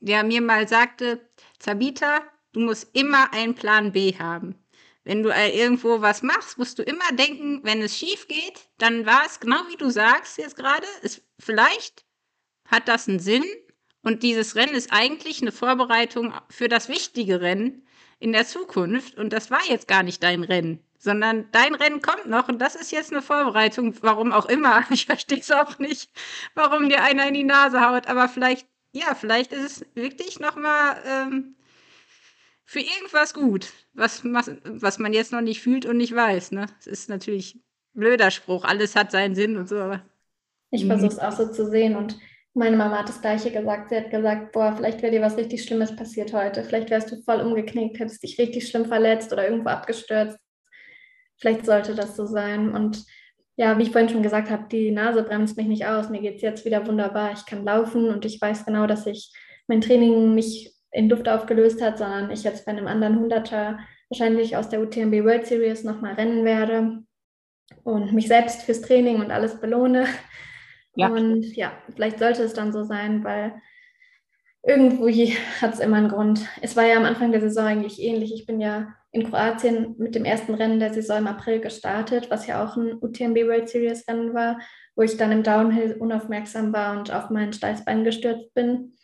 der 0.00 0.24
mir 0.24 0.42
mal 0.42 0.68
sagte, 0.68 1.26
Zabita, 1.58 2.20
du 2.52 2.60
musst 2.60 2.94
immer 2.94 3.32
einen 3.32 3.54
Plan 3.54 3.92
B 3.92 4.14
haben 4.18 4.62
wenn 5.04 5.22
du 5.22 5.28
äh, 5.28 5.50
irgendwo 5.50 6.00
was 6.00 6.22
machst, 6.22 6.58
musst 6.58 6.78
du 6.78 6.82
immer 6.82 7.12
denken, 7.12 7.60
wenn 7.62 7.82
es 7.82 7.96
schief 7.96 8.26
geht, 8.26 8.68
dann 8.78 9.06
war 9.06 9.24
es 9.26 9.38
genau 9.38 9.60
wie 9.68 9.76
du 9.76 9.90
sagst 9.90 10.38
jetzt 10.38 10.56
gerade, 10.56 10.86
vielleicht 11.38 12.04
hat 12.68 12.88
das 12.88 13.08
einen 13.08 13.20
Sinn 13.20 13.44
und 14.02 14.22
dieses 14.22 14.56
Rennen 14.56 14.74
ist 14.74 14.92
eigentlich 14.92 15.42
eine 15.42 15.52
Vorbereitung 15.52 16.34
für 16.48 16.68
das 16.68 16.88
wichtige 16.88 17.40
Rennen 17.40 17.86
in 18.18 18.32
der 18.32 18.46
Zukunft 18.46 19.16
und 19.16 19.32
das 19.32 19.50
war 19.50 19.60
jetzt 19.68 19.88
gar 19.88 20.02
nicht 20.02 20.22
dein 20.22 20.42
Rennen, 20.42 20.82
sondern 20.98 21.50
dein 21.52 21.74
Rennen 21.74 22.00
kommt 22.00 22.26
noch 22.26 22.48
und 22.48 22.58
das 22.58 22.74
ist 22.74 22.90
jetzt 22.90 23.12
eine 23.12 23.22
Vorbereitung, 23.22 23.94
warum 24.00 24.32
auch 24.32 24.46
immer. 24.46 24.84
Ich 24.90 25.06
verstehe 25.06 25.40
es 25.40 25.50
auch 25.50 25.78
nicht, 25.78 26.10
warum 26.54 26.88
dir 26.88 27.02
einer 27.02 27.28
in 27.28 27.34
die 27.34 27.44
Nase 27.44 27.86
haut, 27.86 28.06
aber 28.06 28.28
vielleicht, 28.28 28.66
ja, 28.92 29.14
vielleicht 29.14 29.52
ist 29.52 29.82
es 29.82 29.86
wirklich 29.94 30.40
nochmal 30.40 31.02
ähm, 31.06 31.56
für 32.64 32.80
irgendwas 32.80 33.34
gut, 33.34 33.72
was, 33.92 34.22
was 34.24 34.98
man 34.98 35.12
jetzt 35.12 35.32
noch 35.32 35.40
nicht 35.42 35.60
fühlt 35.60 35.86
und 35.86 35.98
nicht 35.98 36.14
weiß. 36.14 36.52
Ne? 36.52 36.66
Das 36.76 36.86
ist 36.86 37.08
natürlich 37.08 37.56
ein 37.56 37.62
blöder 37.92 38.30
Spruch. 38.30 38.64
Alles 38.64 38.96
hat 38.96 39.10
seinen 39.10 39.34
Sinn 39.34 39.56
und 39.56 39.68
so. 39.68 39.76
Aber 39.76 40.02
ich 40.70 40.86
versuche 40.86 41.12
es 41.12 41.18
auch 41.18 41.32
so 41.32 41.50
zu 41.52 41.68
sehen 41.70 41.94
und 41.94 42.18
meine 42.54 42.76
Mama 42.76 43.00
hat 43.00 43.08
das 43.08 43.20
gleiche 43.20 43.50
gesagt. 43.50 43.88
Sie 43.88 43.96
hat 43.96 44.10
gesagt, 44.10 44.52
boah, 44.52 44.74
vielleicht 44.76 45.02
wäre 45.02 45.12
dir 45.12 45.20
was 45.20 45.36
richtig 45.36 45.64
Schlimmes 45.64 45.94
passiert 45.94 46.32
heute. 46.32 46.62
Vielleicht 46.62 46.90
wärst 46.90 47.10
du 47.10 47.20
voll 47.22 47.40
umgeknickt, 47.40 47.98
hättest 47.98 48.22
dich 48.22 48.38
richtig 48.38 48.68
schlimm 48.68 48.86
verletzt 48.86 49.32
oder 49.32 49.44
irgendwo 49.44 49.70
abgestürzt. 49.70 50.38
Vielleicht 51.36 51.66
sollte 51.66 51.94
das 51.94 52.16
so 52.16 52.26
sein. 52.26 52.72
Und 52.72 53.04
ja, 53.56 53.76
wie 53.76 53.82
ich 53.82 53.90
vorhin 53.90 54.08
schon 54.08 54.22
gesagt 54.22 54.50
habe, 54.50 54.66
die 54.70 54.92
Nase 54.92 55.24
bremst 55.24 55.56
mich 55.56 55.66
nicht 55.66 55.86
aus. 55.86 56.08
Mir 56.10 56.20
geht 56.20 56.36
es 56.36 56.42
jetzt 56.42 56.64
wieder 56.64 56.86
wunderbar. 56.86 57.32
Ich 57.32 57.44
kann 57.44 57.64
laufen 57.64 58.08
und 58.08 58.24
ich 58.24 58.40
weiß 58.40 58.64
genau, 58.64 58.86
dass 58.86 59.06
ich 59.06 59.32
mein 59.66 59.80
Training 59.80 60.34
nicht 60.34 60.73
in 60.94 61.08
Luft 61.08 61.28
aufgelöst 61.28 61.82
hat, 61.82 61.98
sondern 61.98 62.30
ich 62.30 62.44
jetzt 62.44 62.64
bei 62.64 62.72
einem 62.72 62.86
anderen 62.86 63.18
Hunderter 63.18 63.80
wahrscheinlich 64.08 64.56
aus 64.56 64.68
der 64.68 64.80
UTMB 64.80 65.24
World 65.24 65.46
Series 65.46 65.82
nochmal 65.82 66.14
rennen 66.14 66.44
werde 66.44 67.02
und 67.82 68.12
mich 68.12 68.28
selbst 68.28 68.62
fürs 68.62 68.80
Training 68.80 69.16
und 69.16 69.30
alles 69.30 69.60
belohne. 69.60 70.06
Ja. 70.96 71.08
Und 71.08 71.42
ja, 71.56 71.72
vielleicht 71.92 72.20
sollte 72.20 72.44
es 72.44 72.54
dann 72.54 72.72
so 72.72 72.84
sein, 72.84 73.24
weil 73.24 73.60
irgendwo 74.62 75.08
hat 75.60 75.74
es 75.74 75.80
immer 75.80 75.96
einen 75.96 76.08
Grund. 76.08 76.46
Es 76.62 76.76
war 76.76 76.84
ja 76.84 76.96
am 76.96 77.04
Anfang 77.04 77.32
der 77.32 77.40
Saison 77.40 77.64
eigentlich 77.64 78.00
ähnlich. 78.00 78.32
Ich 78.32 78.46
bin 78.46 78.60
ja 78.60 78.94
in 79.10 79.28
Kroatien 79.28 79.96
mit 79.98 80.14
dem 80.14 80.24
ersten 80.24 80.54
Rennen 80.54 80.78
der 80.78 80.94
Saison 80.94 81.18
im 81.18 81.26
April 81.26 81.60
gestartet, 81.60 82.30
was 82.30 82.46
ja 82.46 82.64
auch 82.64 82.76
ein 82.76 82.94
UTMB 83.00 83.36
World 83.48 83.68
Series 83.68 84.06
Rennen 84.06 84.34
war, 84.34 84.60
wo 84.94 85.02
ich 85.02 85.16
dann 85.16 85.32
im 85.32 85.42
Downhill 85.42 85.96
unaufmerksam 85.98 86.72
war 86.72 86.96
und 86.96 87.12
auf 87.12 87.30
mein 87.30 87.52
Steißbein 87.52 88.04
gestürzt 88.04 88.54
bin. 88.54 88.96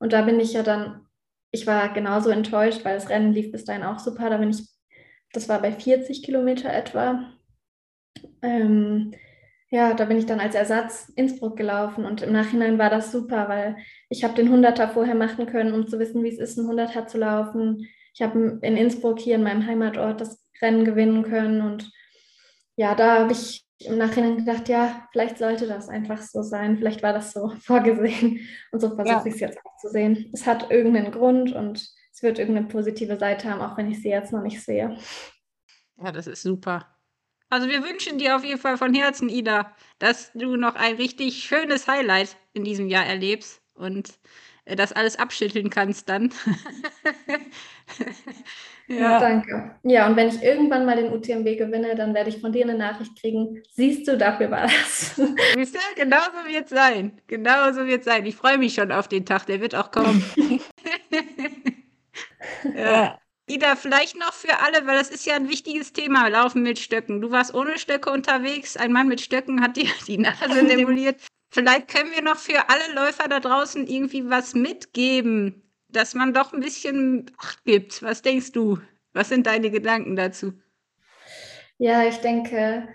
Und 0.00 0.12
da 0.12 0.22
bin 0.22 0.40
ich 0.40 0.54
ja 0.54 0.64
dann 0.64 1.07
ich 1.50 1.66
war 1.66 1.92
genauso 1.92 2.30
enttäuscht, 2.30 2.84
weil 2.84 2.94
das 2.94 3.08
Rennen 3.08 3.32
lief 3.32 3.50
bis 3.52 3.64
dahin 3.64 3.82
auch 3.82 3.98
super. 3.98 4.30
Da 4.30 4.36
bin 4.38 4.50
ich, 4.50 4.68
das 5.32 5.48
war 5.48 5.60
bei 5.60 5.72
40 5.72 6.22
Kilometer 6.22 6.72
etwa. 6.72 7.32
Ähm, 8.42 9.14
ja, 9.70 9.94
da 9.94 10.06
bin 10.06 10.16
ich 10.16 10.26
dann 10.26 10.40
als 10.40 10.54
Ersatz 10.54 11.12
Innsbruck 11.14 11.56
gelaufen 11.56 12.06
und 12.06 12.22
im 12.22 12.32
Nachhinein 12.32 12.78
war 12.78 12.88
das 12.88 13.12
super, 13.12 13.48
weil 13.48 13.76
ich 14.08 14.24
habe 14.24 14.34
den 14.34 14.50
Hunderter 14.50 14.88
vorher 14.88 15.14
machen 15.14 15.46
können, 15.46 15.74
um 15.74 15.86
zu 15.86 15.98
wissen, 15.98 16.24
wie 16.24 16.30
es 16.30 16.38
ist, 16.38 16.56
ein 16.56 16.66
Hunderter 16.66 17.06
zu 17.06 17.18
laufen. 17.18 17.86
Ich 18.14 18.22
habe 18.22 18.58
in 18.62 18.76
Innsbruck 18.76 19.18
hier 19.18 19.34
in 19.34 19.42
meinem 19.42 19.66
Heimatort 19.66 20.20
das 20.22 20.42
Rennen 20.62 20.84
gewinnen 20.84 21.22
können 21.22 21.60
und 21.60 21.92
ja, 22.78 22.94
da 22.94 23.18
habe 23.18 23.32
ich 23.32 23.66
im 23.80 23.98
Nachhinein 23.98 24.36
gedacht, 24.36 24.68
ja, 24.68 25.08
vielleicht 25.10 25.38
sollte 25.38 25.66
das 25.66 25.88
einfach 25.88 26.22
so 26.22 26.42
sein. 26.42 26.78
Vielleicht 26.78 27.02
war 27.02 27.12
das 27.12 27.32
so 27.32 27.48
vorgesehen. 27.60 28.40
Und 28.70 28.80
so 28.80 28.94
versuche 28.94 29.08
ja. 29.08 29.26
ich 29.26 29.34
es 29.34 29.40
jetzt 29.40 29.58
auch 29.64 29.76
zu 29.78 29.88
sehen. 29.88 30.30
Es 30.32 30.46
hat 30.46 30.70
irgendeinen 30.70 31.10
Grund 31.10 31.52
und 31.52 31.78
es 32.12 32.22
wird 32.22 32.38
irgendeine 32.38 32.68
positive 32.68 33.16
Seite 33.16 33.50
haben, 33.50 33.60
auch 33.60 33.76
wenn 33.76 33.90
ich 33.90 34.00
sie 34.00 34.10
jetzt 34.10 34.32
noch 34.32 34.42
nicht 34.42 34.62
sehe. 34.62 34.96
Ja, 36.00 36.12
das 36.12 36.28
ist 36.28 36.42
super. 36.42 36.86
Also 37.50 37.68
wir 37.68 37.82
wünschen 37.82 38.18
dir 38.18 38.36
auf 38.36 38.44
jeden 38.44 38.60
Fall 38.60 38.76
von 38.76 38.94
Herzen, 38.94 39.28
Ida, 39.28 39.74
dass 39.98 40.30
du 40.34 40.56
noch 40.56 40.76
ein 40.76 40.94
richtig 40.96 41.42
schönes 41.42 41.88
Highlight 41.88 42.36
in 42.52 42.62
diesem 42.62 42.88
Jahr 42.88 43.06
erlebst 43.06 43.60
und 43.74 44.20
das 44.76 44.92
alles 44.92 45.18
abschütteln 45.18 45.70
kannst 45.70 46.08
dann. 46.08 46.32
ja. 48.88 49.18
Danke. 49.18 49.76
Ja, 49.82 50.06
und 50.06 50.16
wenn 50.16 50.28
ich 50.28 50.42
irgendwann 50.42 50.86
mal 50.86 50.96
den 50.96 51.12
UTMB 51.12 51.56
gewinne, 51.56 51.94
dann 51.94 52.14
werde 52.14 52.30
ich 52.30 52.40
von 52.40 52.52
dir 52.52 52.64
eine 52.64 52.76
Nachricht 52.76 53.20
kriegen. 53.20 53.62
Siehst 53.70 54.06
du, 54.08 54.16
dafür 54.16 54.50
war 54.50 54.62
das. 54.62 55.14
Siehst 55.54 55.74
du, 55.74 55.78
genau 55.96 56.18
so 56.18 56.52
wird 56.52 56.64
es 56.64 56.70
sein. 56.70 57.20
Genau 57.26 57.72
so 57.72 57.86
wird 57.86 58.00
es 58.00 58.04
sein. 58.06 58.26
Ich 58.26 58.36
freue 58.36 58.58
mich 58.58 58.74
schon 58.74 58.92
auf 58.92 59.08
den 59.08 59.24
Tag, 59.24 59.46
der 59.46 59.60
wird 59.60 59.74
auch 59.74 59.90
kommen. 59.90 60.22
ja. 62.74 63.18
Ida, 63.50 63.76
vielleicht 63.76 64.18
noch 64.18 64.34
für 64.34 64.60
alle, 64.60 64.86
weil 64.86 64.98
das 64.98 65.08
ist 65.08 65.24
ja 65.24 65.34
ein 65.34 65.48
wichtiges 65.48 65.94
Thema, 65.94 66.28
Laufen 66.28 66.62
mit 66.62 66.78
Stöcken. 66.78 67.22
Du 67.22 67.30
warst 67.30 67.54
ohne 67.54 67.78
Stöcke 67.78 68.10
unterwegs, 68.10 68.76
ein 68.76 68.92
Mann 68.92 69.08
mit 69.08 69.22
Stöcken 69.22 69.62
hat 69.62 69.76
dir 69.78 69.88
die 70.06 70.18
Nase 70.18 70.68
simuliert. 70.68 71.16
Vielleicht 71.58 71.88
können 71.88 72.12
wir 72.12 72.22
noch 72.22 72.36
für 72.36 72.68
alle 72.68 72.94
Läufer 72.94 73.26
da 73.26 73.40
draußen 73.40 73.88
irgendwie 73.88 74.30
was 74.30 74.54
mitgeben, 74.54 75.68
dass 75.88 76.14
man 76.14 76.32
doch 76.32 76.52
ein 76.52 76.60
bisschen 76.60 77.32
Acht 77.36 77.64
gibt. 77.64 78.00
Was 78.00 78.22
denkst 78.22 78.52
du? 78.52 78.78
Was 79.12 79.28
sind 79.28 79.48
deine 79.48 79.72
Gedanken 79.72 80.14
dazu? 80.14 80.52
Ja, 81.78 82.04
ich 82.04 82.18
denke, 82.18 82.86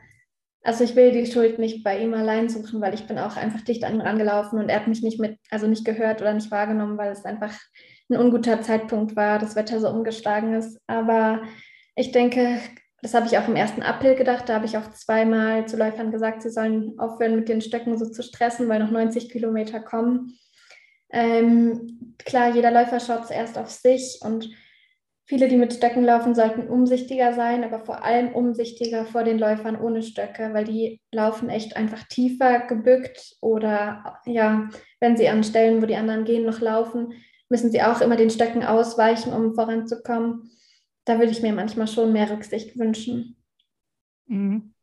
also 0.61 0.85
ich 0.85 0.95
will 0.95 1.11
die 1.11 1.29
Schuld 1.29 1.59
nicht 1.59 1.83
bei 1.83 1.99
ihm 1.99 2.13
allein 2.13 2.47
suchen, 2.47 2.79
weil 2.79 2.93
ich 2.93 3.05
bin 3.05 3.19
auch 3.19 3.35
einfach 3.35 3.59
dicht 3.59 3.83
an 3.83 3.95
ihn 3.95 4.01
angelaufen 4.01 4.57
und 4.57 4.69
er 4.69 4.79
hat 4.79 4.87
mich 4.87 5.03
nicht 5.03 5.19
mit, 5.19 5.37
also 5.49 5.67
nicht 5.67 5.83
gehört 5.83 6.21
oder 6.21 6.33
nicht 6.33 6.49
wahrgenommen, 6.49 6.97
weil 6.97 7.11
es 7.11 7.25
einfach 7.25 7.51
ein 8.09 8.15
unguter 8.15 8.61
Zeitpunkt 8.61 9.17
war, 9.17 9.39
das 9.39 9.57
Wetter 9.57 9.81
so 9.81 9.89
umgeschlagen 9.89 10.53
ist. 10.53 10.79
Aber 10.87 11.43
ich 11.97 12.13
denke, 12.13 12.61
das 13.03 13.13
habe 13.13 13.27
ich 13.27 13.37
auch 13.37 13.49
im 13.49 13.57
ersten 13.57 13.83
April 13.83 14.15
gedacht. 14.15 14.47
Da 14.47 14.55
habe 14.55 14.65
ich 14.65 14.77
auch 14.77 14.89
zweimal 14.91 15.67
zu 15.67 15.75
Läufern 15.75 16.09
gesagt, 16.09 16.41
sie 16.41 16.49
sollen 16.49 16.97
aufhören, 16.97 17.35
mit 17.35 17.49
den 17.49 17.59
Stöcken 17.59 17.97
so 17.97 18.05
zu 18.05 18.23
stressen, 18.23 18.69
weil 18.69 18.79
noch 18.79 18.91
90 18.91 19.29
Kilometer 19.29 19.81
kommen. 19.81 20.39
Ähm, 21.11 22.15
klar, 22.19 22.55
jeder 22.55 22.71
Läufer 22.71 23.01
schaut 23.01 23.27
zuerst 23.27 23.57
auf 23.57 23.69
sich 23.69 24.19
und 24.23 24.49
viele, 25.25 25.49
die 25.49 25.57
mit 25.57 25.73
Stöcken 25.73 26.05
laufen, 26.05 26.33
sollten 26.33 26.69
umsichtiger 26.69 27.33
sein, 27.33 27.65
aber 27.65 27.81
vor 27.81 28.05
allem 28.05 28.33
umsichtiger 28.33 29.05
vor 29.05 29.23
den 29.23 29.37
Läufern 29.37 29.79
ohne 29.79 30.01
Stöcke, 30.01 30.53
weil 30.53 30.63
die 30.63 31.01
laufen 31.11 31.49
echt 31.49 31.75
einfach 31.75 32.03
tiefer 32.07 32.61
gebückt 32.67 33.35
oder 33.41 34.17
ja, 34.25 34.69
wenn 35.01 35.17
sie 35.17 35.27
an 35.27 35.43
Stellen, 35.43 35.81
wo 35.81 35.85
die 35.85 35.97
anderen 35.97 36.23
gehen, 36.23 36.45
noch 36.45 36.61
laufen, 36.61 37.13
müssen 37.49 37.69
sie 37.69 37.83
auch 37.83 37.99
immer 37.99 38.15
den 38.15 38.29
Stöcken 38.29 38.63
ausweichen, 38.63 39.33
um 39.33 39.55
voranzukommen. 39.55 40.49
Da 41.05 41.19
würde 41.19 41.31
ich 41.31 41.41
mir 41.41 41.53
manchmal 41.53 41.87
schon 41.87 42.13
mehr 42.13 42.29
Rücksicht 42.29 42.77
wünschen. 42.77 43.37
Mhm. 44.27 44.73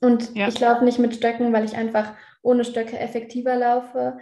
Und 0.00 0.34
ja. 0.34 0.48
ich 0.48 0.58
laufe 0.60 0.84
nicht 0.84 0.98
mit 0.98 1.14
Stöcken, 1.14 1.52
weil 1.52 1.64
ich 1.64 1.76
einfach 1.76 2.14
ohne 2.42 2.64
Stöcke 2.64 2.98
effektiver 2.98 3.56
laufe. 3.56 4.18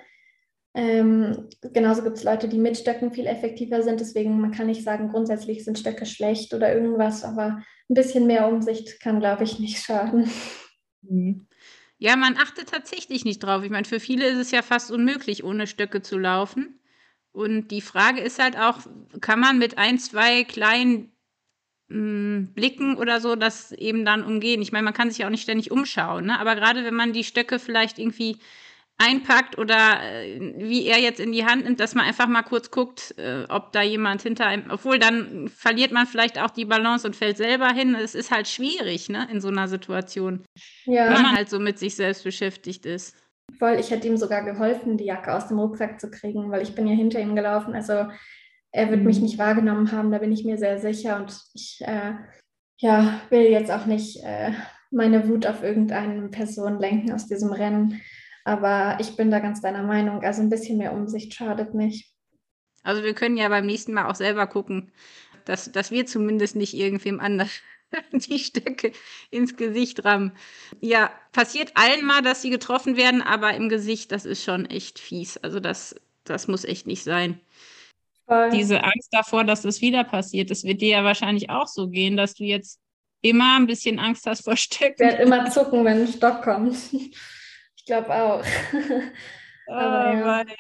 Ähm, 0.77 1.49
genauso 1.73 2.03
gibt 2.03 2.17
es 2.17 2.25
Leute, 2.25 2.49
die 2.49 2.59
mit 2.59 2.77
Stöcken 2.77 3.13
viel 3.13 3.27
effektiver 3.27 3.83
sind. 3.83 4.01
Deswegen, 4.01 4.41
man 4.41 4.51
kann 4.51 4.67
nicht 4.67 4.83
sagen, 4.83 5.11
grundsätzlich 5.11 5.65
sind 5.65 5.79
Stöcke 5.79 6.07
schlecht 6.07 6.53
oder 6.53 6.75
irgendwas, 6.75 7.23
aber 7.23 7.63
ein 7.89 7.95
bisschen 7.95 8.27
mehr 8.27 8.49
Umsicht 8.49 9.01
kann, 9.01 9.21
glaube 9.21 9.45
ich, 9.45 9.59
nicht 9.59 9.85
schaden. 9.85 10.29
Mhm. 11.03 11.47
Ja, 11.99 12.17
man 12.17 12.37
achtet 12.37 12.69
tatsächlich 12.69 13.25
nicht 13.25 13.39
drauf. 13.39 13.63
Ich 13.63 13.71
meine, 13.71 13.85
für 13.85 14.01
viele 14.01 14.27
ist 14.27 14.39
es 14.39 14.51
ja 14.51 14.63
fast 14.63 14.91
unmöglich, 14.91 15.45
ohne 15.45 15.67
Stöcke 15.67 16.03
zu 16.03 16.19
laufen. 16.19 16.81
Und 17.31 17.69
die 17.71 17.81
Frage 17.81 18.21
ist 18.21 18.43
halt 18.43 18.59
auch, 18.59 18.81
kann 19.21 19.41
man 19.41 19.59
mit 19.59 19.79
ein, 19.79 19.99
zwei 19.99 20.45
kleinen 20.45 21.14
mh, 21.89 21.97
hm, 21.97 22.53
Blicken 22.55 22.97
oder 22.97 23.21
so 23.21 23.37
das 23.37 23.73
eben 23.73 24.05
dann 24.05 24.25
umgehen? 24.25 24.63
Ich 24.63 24.73
meine, 24.73 24.85
man 24.85 24.95
kann 24.95 25.11
sich 25.11 25.19
ja 25.19 25.27
auch 25.27 25.31
nicht 25.31 25.43
ständig 25.43 25.71
umschauen, 25.71 26.27
ne? 26.27 26.39
aber 26.39 26.55
gerade 26.55 26.85
wenn 26.85 26.95
man 26.95 27.13
die 27.13 27.25
Stöcke 27.25 27.59
vielleicht 27.59 27.99
irgendwie 27.99 28.39
einpackt 28.99 29.59
oder 29.59 30.01
äh, 30.03 30.55
wie 30.57 30.87
er 30.87 31.01
jetzt 31.01 31.19
in 31.19 31.33
die 31.33 31.45
Hand 31.45 31.65
nimmt, 31.65 31.81
dass 31.81 31.95
man 31.95 32.05
einfach 32.05 32.29
mal 32.29 32.43
kurz 32.43 32.71
guckt, 32.71 33.15
äh, 33.19 33.45
ob 33.49 33.73
da 33.73 33.83
jemand 33.83 34.23
hinter 34.23 34.47
einem, 34.47 34.71
obwohl 34.71 34.99
dann 34.99 35.49
verliert 35.49 35.91
man 35.91 36.07
vielleicht 36.07 36.41
auch 36.41 36.51
die 36.51 36.65
Balance 36.65 37.07
und 37.07 37.17
fällt 37.17 37.37
selber 37.37 37.69
hin. 37.69 37.95
Es 37.97 38.15
ist 38.15 38.31
halt 38.31 38.47
schwierig, 38.47 39.09
ne, 39.09 39.27
in 39.33 39.41
so 39.41 39.49
einer 39.49 39.67
Situation, 39.67 40.45
ja. 40.85 41.07
wenn 41.07 41.23
man 41.23 41.33
halt 41.33 41.51
so 41.51 41.59
mit 41.59 41.79
sich 41.79 41.97
selbst 41.97 42.23
beschäftigt 42.23 42.87
ist. 42.87 43.17
Voll, 43.59 43.77
ich 43.79 43.91
hätte 43.91 44.07
ihm 44.09 44.17
sogar 44.17 44.45
geholfen, 44.45 44.97
die 44.97 45.05
Jacke 45.05 45.35
aus 45.35 45.49
dem 45.49 45.59
Rucksack 45.59 46.01
zu 46.01 46.11
kriegen, 46.11 46.51
weil 46.51 46.63
ich 46.63 46.75
bin 46.75 46.87
ja 46.87 46.95
hinter 46.95 47.21
ihm 47.21 47.35
gelaufen. 47.35 47.75
Also 47.75 48.07
er 48.75 48.91
wird 48.91 49.01
mhm. 49.01 49.07
mich 49.07 49.21
nicht 49.21 49.39
wahrgenommen 49.39 49.93
haben, 49.93 50.11
da 50.11 50.19
bin 50.19 50.33
ich 50.33 50.45
mir 50.45 50.59
sehr 50.59 50.81
sicher. 50.81 51.17
Und 51.17 51.33
ich 51.55 51.81
äh, 51.83 52.15
ja, 52.79 53.21
will 53.31 53.43
jetzt 53.43 53.71
auch 53.71 53.87
nicht 53.87 54.23
äh, 54.25 54.51
meine 54.91 55.29
Wut 55.29 55.47
auf 55.47 55.63
irgendeine 55.63 56.29
Person 56.29 56.81
lenken 56.81 57.13
aus 57.13 57.29
diesem 57.29 57.53
Rennen. 57.53 58.03
Aber 58.45 58.99
ich 59.01 59.17
bin 59.17 59.31
da 59.31 59.39
ganz 59.39 59.61
deiner 59.61 59.85
Meinung. 59.85 60.25
Also 60.25 60.43
ein 60.43 60.51
bisschen 60.51 60.79
mehr 60.79 60.93
Umsicht 60.93 61.33
schadet 61.35 61.73
nicht. 61.73 62.13
Also 62.83 63.05
wir 63.05 63.15
können 63.15 63.37
ja 63.37 63.49
beim 63.49 63.65
nächsten 63.65 63.93
Mal 63.93 64.11
auch 64.11 64.17
selber 64.17 64.49
gucken, 64.49 64.91
dass, 65.45 65.71
dass 65.71 65.93
wir 65.93 66.05
zumindest 66.07 66.57
nicht 66.57 66.75
irgendwem 66.75 67.21
anders 67.21 67.51
die 68.13 68.41
Stöcke 68.41 68.91
ins 69.31 69.57
Gesicht 69.57 70.05
rammen. 70.05 70.33
Ja, 70.81 71.13
passiert 71.31 71.71
allen 71.77 72.05
mal, 72.05 72.23
dass 72.23 72.43
sie 72.43 72.51
getroffen 72.51 72.97
werden, 72.97 73.23
aber 73.23 73.55
im 73.55 73.69
Gesicht, 73.69 74.11
das 74.11 74.25
ist 74.25 74.43
schon 74.43 74.67
echt 74.67 74.99
fies. 74.99 75.37
Also 75.37 75.61
das, 75.61 75.95
das 76.25 76.49
muss 76.49 76.65
echt 76.65 76.89
nicht 76.89 77.05
sein. 77.05 77.39
Voll. 78.27 78.51
Diese 78.51 78.83
Angst 78.83 79.09
davor, 79.13 79.45
dass 79.45 79.63
das 79.63 79.81
wieder 79.81 80.05
passiert, 80.05 80.51
das 80.51 80.65
wird 80.65 80.81
dir 80.81 80.89
ja 80.89 81.05
wahrscheinlich 81.05 81.51
auch 81.51 81.67
so 81.67 81.89
gehen, 81.89 82.17
dass 82.17 82.35
du 82.35 82.45
jetzt 82.45 82.81
immer 83.21 83.57
ein 83.57 83.67
bisschen 83.67 83.99
Angst 83.99 84.27
hast 84.27 84.45
vor 84.45 84.57
Stöcken. 84.57 84.95
Ich 84.95 85.01
werde 85.01 85.23
immer 85.23 85.51
zucken, 85.51 85.85
wenn 85.85 86.03
ein 86.03 86.09
Stock 86.09 86.43
kommt. 86.43 86.77
Ich 86.93 87.87
glaube 87.87 88.15
auch. 88.15 88.45
Oh, 89.67 89.73
Aber 89.73 90.45
ja 90.47 90.55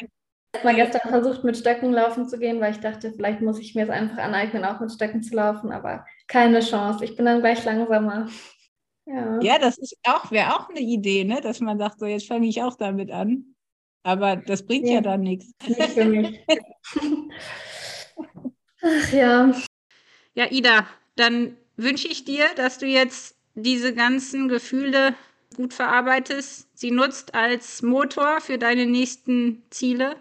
mal 0.63 0.75
gestern 0.75 1.11
versucht, 1.11 1.43
mit 1.43 1.57
Stöcken 1.57 1.93
laufen 1.93 2.29
zu 2.29 2.39
gehen, 2.39 2.61
weil 2.61 2.73
ich 2.73 2.81
dachte, 2.81 3.13
vielleicht 3.13 3.41
muss 3.41 3.59
ich 3.59 3.75
mir 3.75 3.85
es 3.85 3.91
einfach 3.91 4.19
aneignen, 4.19 4.65
auch 4.65 4.79
mit 4.79 4.93
Stöcken 4.93 5.23
zu 5.23 5.35
laufen, 5.35 5.73
aber 5.73 6.05
keine 6.29 6.61
Chance. 6.61 7.05
Ich 7.05 7.17
bin 7.17 7.25
dann 7.25 7.41
gleich 7.41 7.65
langsamer. 7.65 8.29
Ja, 9.07 9.41
ja 9.41 9.59
das 9.59 9.79
auch, 10.05 10.31
wäre 10.31 10.55
auch 10.55 10.69
eine 10.69 10.81
Idee, 10.81 11.25
ne? 11.25 11.41
dass 11.41 11.61
man 11.61 11.79
sagt, 11.79 11.99
so 11.99 12.07
jetzt 12.07 12.29
fange 12.29 12.47
ich 12.47 12.63
auch 12.63 12.77
damit 12.77 13.11
an. 13.11 13.54
Aber 14.05 14.37
das 14.37 14.65
bringt 14.65 14.87
ja, 14.87 14.95
ja 14.95 15.01
dann 15.01 15.23
nichts. 15.23 15.53
Nicht 15.67 15.83
für 15.83 16.05
mich. 16.05 16.41
Ach 18.83 19.13
ja. 19.13 19.53
Ja, 20.35 20.51
Ida, 20.51 20.87
dann 21.17 21.57
wünsche 21.77 22.07
ich 22.07 22.25
dir, 22.25 22.45
dass 22.57 22.79
du 22.79 22.87
jetzt 22.87 23.37
diese 23.55 23.95
ganzen 23.95 24.49
Gefühle 24.49 25.15
gut 25.57 25.75
verarbeitest, 25.75 26.69
sie 26.79 26.91
nutzt 26.91 27.35
als 27.35 27.83
Motor 27.83 28.41
für 28.41 28.59
deine 28.59 28.87
nächsten 28.87 29.63
Ziele 29.71 30.17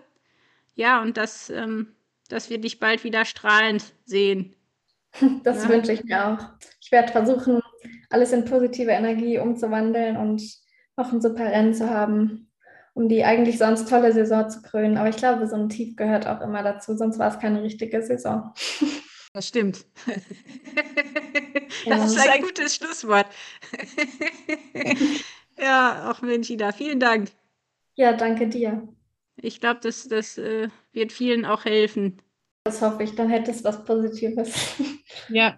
ja, 0.75 1.01
und 1.01 1.17
dass, 1.17 1.49
ähm, 1.49 1.95
dass 2.29 2.49
wir 2.49 2.59
dich 2.59 2.79
bald 2.79 3.03
wieder 3.03 3.25
strahlend 3.25 3.93
sehen. 4.05 4.55
Das 5.43 5.65
ja. 5.65 5.69
wünsche 5.69 5.93
ich 5.93 6.03
mir 6.03 6.27
auch. 6.27 6.39
Ich 6.81 6.91
werde 6.91 7.11
versuchen, 7.11 7.61
alles 8.09 8.31
in 8.31 8.45
positive 8.45 8.89
Energie 8.89 9.37
umzuwandeln 9.37 10.17
und 10.17 10.41
noch 10.97 11.13
ein 11.13 11.21
super 11.21 11.45
Rennen 11.45 11.75
zu 11.75 11.87
haben, 11.87 12.49
um 12.93 13.09
die 13.09 13.23
eigentlich 13.23 13.57
sonst 13.57 13.89
tolle 13.89 14.13
Saison 14.13 14.49
zu 14.49 14.61
krönen. 14.61 14.97
Aber 14.97 15.09
ich 15.09 15.17
glaube, 15.17 15.47
so 15.47 15.55
ein 15.55 15.69
Tief 15.69 15.95
gehört 15.95 16.27
auch 16.27 16.41
immer 16.41 16.63
dazu, 16.63 16.95
sonst 16.95 17.19
war 17.19 17.29
es 17.29 17.39
keine 17.39 17.61
richtige 17.63 18.01
Saison. 18.01 18.53
Das 19.33 19.47
stimmt. 19.47 19.85
Das 21.87 22.11
ist 22.11 22.29
ein 22.29 22.43
gutes 22.43 22.75
Schlusswort. 22.75 23.25
ja, 25.59 26.11
auch 26.11 26.21
Mensch, 26.21 26.51
Ida, 26.51 26.71
vielen 26.71 26.99
Dank. 26.99 27.31
Ja, 27.95 28.13
danke 28.13 28.47
dir. 28.47 28.87
Ich 29.35 29.59
glaube, 29.59 29.79
das, 29.81 30.07
das 30.07 30.37
äh, 30.37 30.69
wird 30.91 31.11
vielen 31.11 31.45
auch 31.45 31.65
helfen. 31.65 32.21
Das 32.65 32.81
hoffe 32.81 33.03
ich, 33.03 33.15
dann 33.15 33.29
hätte 33.29 33.51
es 33.51 33.63
was 33.63 33.83
Positives. 33.83 34.53
Ja. 35.29 35.57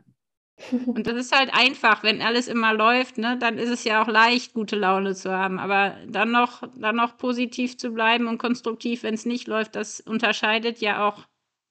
Und 0.86 1.06
das 1.06 1.16
ist 1.16 1.36
halt 1.36 1.54
einfach, 1.54 2.04
wenn 2.04 2.22
alles 2.22 2.48
immer 2.48 2.74
läuft, 2.74 3.18
ne, 3.18 3.38
dann 3.38 3.58
ist 3.58 3.70
es 3.70 3.84
ja 3.84 4.02
auch 4.02 4.08
leicht, 4.08 4.54
gute 4.54 4.76
Laune 4.76 5.14
zu 5.14 5.32
haben. 5.32 5.60
Aber 5.60 5.98
dann 6.08 6.32
noch, 6.32 6.64
dann 6.76 6.96
noch 6.96 7.18
positiv 7.18 7.78
zu 7.78 7.92
bleiben 7.92 8.28
und 8.28 8.38
konstruktiv, 8.38 9.04
wenn 9.04 9.14
es 9.14 9.26
nicht 9.26 9.48
läuft, 9.48 9.76
das 9.76 10.00
unterscheidet 10.00 10.80
ja 10.80 11.08
auch 11.08 11.26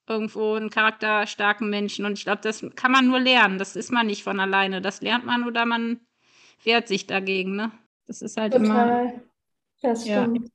irgendwo 0.07 0.53
einen 0.53 0.69
charakterstarken 0.69 1.69
Menschen. 1.69 2.05
Und 2.05 2.13
ich 2.13 2.25
glaube, 2.25 2.41
das 2.43 2.63
kann 2.75 2.91
man 2.91 3.07
nur 3.07 3.19
lernen. 3.19 3.57
Das 3.57 3.75
ist 3.75 3.91
man 3.91 4.07
nicht 4.07 4.23
von 4.23 4.39
alleine. 4.39 4.81
Das 4.81 5.01
lernt 5.01 5.25
man 5.25 5.47
oder 5.47 5.65
man 5.65 5.99
wehrt 6.63 6.87
sich 6.87 7.07
dagegen. 7.07 7.55
Ne? 7.55 7.71
Das 8.05 8.21
ist 8.21 8.37
halt 8.37 8.53
Total. 8.53 8.65
immer. 9.05 9.21
Das 9.81 10.01
stimmt. 10.01 10.43
Ja. 10.43 10.49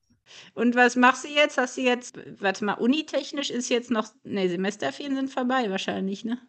Und 0.53 0.75
was 0.75 0.95
machst 0.95 1.25
du 1.25 1.29
jetzt? 1.29 1.57
Hast 1.57 1.75
du 1.75 1.81
jetzt, 1.81 2.17
warte 2.41 2.63
mal, 2.63 2.73
unitechnisch 2.75 3.49
ist 3.49 3.69
jetzt 3.69 3.91
noch, 3.91 4.07
ne, 4.23 4.47
Semesterferien 4.47 5.15
sind 5.15 5.29
vorbei 5.29 5.69
wahrscheinlich, 5.69 6.23
ne? 6.23 6.39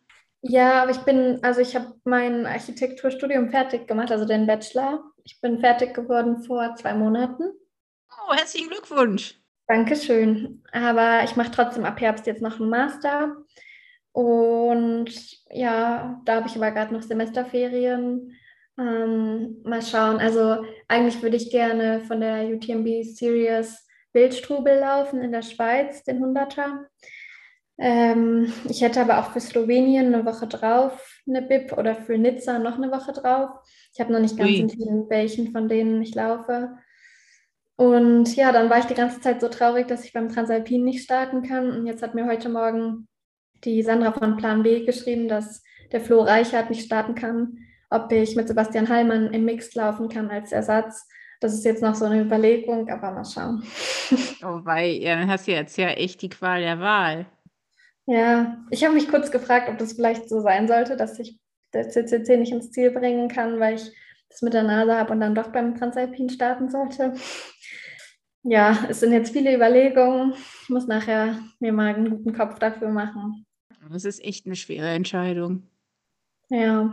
Ja, 0.43 0.83
aber 0.83 0.91
ich 0.91 0.99
bin, 0.99 1.39
also 1.43 1.61
ich 1.61 1.77
habe 1.77 1.95
mein 2.05 2.47
Architekturstudium 2.47 3.51
fertig 3.51 3.87
gemacht, 3.87 4.11
also 4.11 4.25
den 4.25 4.47
Bachelor. 4.47 5.05
Ich 5.25 5.41
bin 5.41 5.61
fertig 5.61 5.95
geworden 5.95 6.43
vor 6.43 6.75
zwei 6.75 6.95
Monaten. 6.95 7.45
Oh, 8.11 8.35
herzlichen 8.35 8.69
Glückwunsch. 8.69 9.41
Dankeschön. 9.69 10.65
Aber 10.73 11.23
ich 11.25 11.37
mache 11.37 11.53
trotzdem 11.53 11.85
ab 11.85 12.01
Herbst 12.01 12.27
jetzt 12.27 12.43
noch 12.43 12.59
einen 12.59 12.71
Master. 12.71 13.37
Und 14.11 15.11
ja, 15.51 16.21
da 16.25 16.35
habe 16.37 16.49
ich 16.49 16.57
aber 16.57 16.73
gerade 16.73 16.93
noch 16.93 17.03
Semesterferien. 17.03 18.37
Ähm, 18.79 19.63
mal 19.65 19.81
schauen. 19.81 20.19
Also 20.19 20.65
eigentlich 20.89 21.23
würde 21.23 21.37
ich 21.37 21.51
gerne 21.51 22.01
von 22.01 22.21
der 22.21 22.49
UTMB 22.49 23.05
Series 23.05 23.87
Wildstrubel 24.13 24.79
laufen 24.81 25.23
in 25.23 25.33
der 25.33 25.43
Schweiz, 25.43 26.03
den 26.05 26.23
100er. 26.23 26.85
Ähm, 27.85 28.53
ich 28.69 28.81
hätte 28.81 29.01
aber 29.01 29.19
auch 29.19 29.33
für 29.33 29.41
Slowenien 29.41 30.15
eine 30.15 30.25
Woche 30.25 30.47
drauf 30.47 31.13
eine 31.27 31.43
Bib 31.43 31.77
oder 31.77 31.97
für 31.97 32.17
Nizza 32.17 32.61
noch 32.61 32.77
eine 32.77 32.93
Woche 32.93 33.13
drauf. 33.13 33.51
Ich 33.93 34.01
habe 34.01 34.13
noch 34.13 34.21
nicht 34.21 34.37
ganz 34.37 34.57
entschieden, 34.57 35.09
welchen 35.09 35.53
von 35.53 35.69
denen 35.69 36.01
ich 36.01 36.15
laufe. 36.15 36.77
Und 37.77 38.37
ja, 38.37 38.53
dann 38.53 38.71
war 38.71 38.79
ich 38.79 38.85
die 38.85 38.95
ganze 38.95 39.21
Zeit 39.21 39.41
so 39.41 39.49
traurig, 39.49 39.89
dass 39.89 40.05
ich 40.05 40.13
beim 40.13 40.29
Transalpin 40.29 40.85
nicht 40.85 41.03
starten 41.03 41.43
kann. 41.43 41.71
Und 41.71 41.87
jetzt 41.87 42.03
hat 42.03 42.15
mir 42.15 42.27
heute 42.27 42.49
Morgen 42.49 43.09
die 43.65 43.83
Sandra 43.83 44.13
von 44.13 44.37
Plan 44.37 44.63
B 44.63 44.85
geschrieben, 44.85 45.29
dass 45.29 45.63
der 45.91 46.01
Flo 46.01 46.23
Reichert 46.23 46.71
nicht 46.71 46.87
starten 46.87 47.17
kann, 47.17 47.59
ob 47.91 48.11
ich 48.13 48.37
mit 48.37 48.49
Sebastian 48.49 48.89
Hallmann 48.89 49.33
im 49.33 49.45
Mixed 49.45 49.75
laufen 49.75 50.09
kann 50.09 50.31
als 50.31 50.53
Ersatz. 50.53 51.09
Das 51.41 51.53
ist 51.53 51.65
jetzt 51.65 51.83
noch 51.83 51.97
so 51.97 52.05
eine 52.05 52.23
Überlegung, 52.23 52.89
aber 52.89 53.11
mal 53.11 53.25
schauen. 53.25 53.65
Oh, 54.45 54.61
weil 54.65 54.91
ja, 54.95 55.15
dann 55.15 55.31
hast 55.31 55.47
du 55.47 55.53
jetzt 55.53 55.79
ja 55.79 55.89
echt 55.89 56.21
die 56.21 56.29
Qual 56.29 56.61
der 56.61 56.81
Wahl. 56.81 57.27
Ja, 58.07 58.59
ich 58.71 58.85
habe 58.85 58.95
mich 58.95 59.09
kurz 59.09 59.31
gefragt, 59.31 59.69
ob 59.69 59.79
das 59.79 59.93
vielleicht 59.93 60.29
so 60.29 60.41
sein 60.41 60.67
sollte, 60.67 60.97
dass 60.97 61.19
ich 61.19 61.39
der 61.73 61.89
CCC 61.89 62.37
nicht 62.37 62.53
ins 62.53 62.71
Ziel 62.71 62.91
bringen 62.91 63.29
kann, 63.29 63.61
weil 63.61 63.77
ich 63.77 63.93
das 64.29 64.43
mit 64.43 64.55
der 64.55 64.65
Nase 64.65 64.97
habe 64.97 65.13
und 65.13 65.21
dann 65.21 65.35
doch 65.35 65.53
beim 65.53 65.77
Transalpin 65.77 66.29
starten 66.29 66.71
sollte. 66.71 67.15
Ja, 68.43 68.87
es 68.89 69.01
sind 69.01 69.13
jetzt 69.13 69.33
viele 69.33 69.55
Überlegungen. 69.55 70.35
Ich 70.63 70.69
muss 70.69 70.89
nachher 70.89 71.39
mir 71.61 71.73
mal 71.73 71.95
einen 71.95 72.11
guten 72.11 72.33
Kopf 72.33 72.59
dafür 72.59 72.89
machen. 72.89 73.47
Das 73.91 74.05
ist 74.05 74.25
echt 74.25 74.47
eine 74.47 74.57
schwere 74.57 74.89
Entscheidung. 74.89 75.69
Ja, 76.49 76.93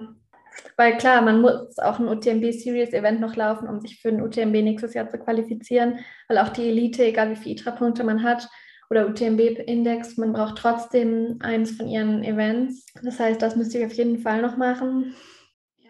weil 0.77 0.97
klar, 0.97 1.21
man 1.21 1.41
muss 1.41 1.77
auch 1.79 1.99
ein 1.99 2.07
UTMB 2.07 2.51
Series 2.51 2.93
Event 2.93 3.19
noch 3.19 3.35
laufen, 3.35 3.67
um 3.67 3.79
sich 3.79 3.99
für 3.99 4.09
ein 4.09 4.21
UTMB 4.21 4.53
nächstes 4.61 4.93
Jahr 4.93 5.09
zu 5.09 5.17
qualifizieren, 5.17 5.99
weil 6.27 6.37
auch 6.37 6.49
die 6.49 6.67
Elite, 6.69 7.05
egal 7.05 7.31
wie 7.31 7.35
viele 7.35 7.55
ITRA-Punkte 7.55 8.03
man 8.03 8.23
hat, 8.23 8.47
oder 8.89 9.07
UTMB-Index, 9.07 10.17
man 10.17 10.33
braucht 10.33 10.57
trotzdem 10.57 11.37
eins 11.41 11.71
von 11.71 11.87
ihren 11.87 12.23
Events. 12.23 12.85
Das 13.03 13.19
heißt, 13.19 13.41
das 13.41 13.55
müsste 13.55 13.77
ich 13.77 13.85
auf 13.85 13.93
jeden 13.93 14.19
Fall 14.19 14.41
noch 14.41 14.57
machen. 14.57 15.15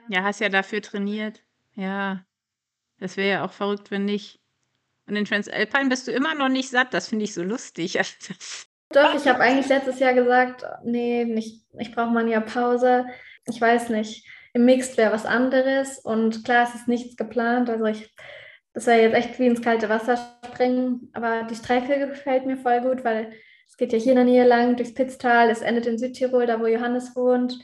Ja, 0.09 0.23
hast 0.23 0.41
ja 0.41 0.49
dafür 0.49 0.81
trainiert. 0.81 1.41
Ja, 1.75 2.25
das 2.99 3.15
wäre 3.15 3.29
ja 3.29 3.45
auch 3.45 3.53
verrückt, 3.53 3.91
wenn 3.91 4.05
nicht. 4.05 4.39
Und 5.07 5.15
in 5.15 5.25
Transalpine 5.25 5.89
bist 5.89 6.07
du 6.07 6.12
immer 6.12 6.35
noch 6.35 6.49
nicht 6.49 6.69
satt. 6.69 6.93
Das 6.93 7.07
finde 7.07 7.25
ich 7.25 7.33
so 7.33 7.43
lustig. 7.43 7.97
Doch, 8.91 9.15
ich 9.15 9.27
habe 9.27 9.39
eigentlich 9.39 9.69
letztes 9.69 9.99
Jahr 9.99 10.13
gesagt, 10.13 10.65
nee, 10.83 11.23
nicht, 11.23 11.63
ich 11.77 11.93
brauche 11.93 12.12
mal 12.12 12.23
ein 12.23 12.27
Jahr 12.27 12.41
Pause. 12.41 13.05
Ich 13.45 13.62
weiß 13.62 13.89
nicht. 13.89 14.27
Im 14.53 14.65
Mixed 14.65 14.97
wäre 14.97 15.13
was 15.13 15.27
anderes 15.27 15.99
und 15.99 16.43
klar, 16.43 16.67
es 16.67 16.73
ist 16.73 16.88
nichts 16.88 17.15
geplant. 17.15 17.69
Also 17.69 17.85
ich, 17.85 18.12
das 18.79 18.87
wäre 18.87 19.01
jetzt 19.01 19.13
echt 19.13 19.39
wie 19.39 19.47
ins 19.47 19.61
kalte 19.61 19.89
Wasser 19.89 20.17
springen. 20.45 21.09
Aber 21.11 21.43
die 21.43 21.55
Strecke 21.55 22.07
gefällt 22.07 22.45
mir 22.45 22.55
voll 22.55 22.79
gut, 22.79 23.03
weil 23.03 23.33
es 23.67 23.75
geht 23.75 23.91
ja 23.91 23.99
hier 23.99 24.13
in 24.13 24.15
der 24.15 24.23
Nähe 24.23 24.47
lang 24.47 24.77
durchs 24.77 24.93
Pitztal. 24.93 25.49
Es 25.49 25.59
endet 25.59 25.85
in 25.85 25.97
Südtirol, 25.97 26.45
da 26.45 26.61
wo 26.61 26.65
Johannes 26.65 27.13
wohnt. 27.13 27.59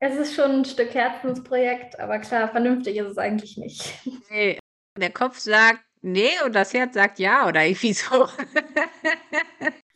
Es 0.00 0.14
ist 0.16 0.34
schon 0.34 0.50
ein 0.50 0.64
Stück 0.66 0.92
Herzensprojekt, 0.92 1.98
aber 1.98 2.18
klar, 2.18 2.50
vernünftig 2.50 2.98
ist 2.98 3.06
es 3.06 3.16
eigentlich 3.16 3.56
nicht. 3.56 3.94
Nee, 4.30 4.58
der 4.98 5.10
Kopf 5.10 5.38
sagt 5.38 5.80
nee 6.02 6.32
und 6.44 6.54
das 6.54 6.74
Herz 6.74 6.92
sagt 6.92 7.18
ja 7.18 7.48
oder 7.48 7.64
irgendwie 7.64 7.94
so. 7.94 8.26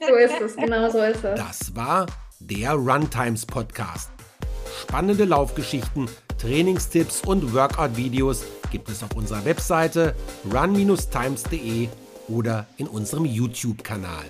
so 0.00 0.14
ist 0.14 0.40
es, 0.40 0.56
genau 0.56 0.88
so 0.88 1.02
ist 1.02 1.22
es. 1.22 1.38
Das 1.38 1.76
war 1.76 2.06
der 2.40 2.72
Runtimes 2.72 3.44
Podcast. 3.44 4.10
Spannende 4.80 5.26
Laufgeschichten, 5.26 6.08
Trainingstipps 6.38 7.20
und 7.26 7.52
Workout-Videos 7.52 8.46
gibt 8.70 8.88
es 8.88 9.02
auf 9.02 9.14
unserer 9.14 9.44
Webseite 9.44 10.14
run-times.de 10.52 11.88
oder 12.28 12.66
in 12.76 12.86
unserem 12.86 13.24
YouTube-Kanal. 13.24 14.24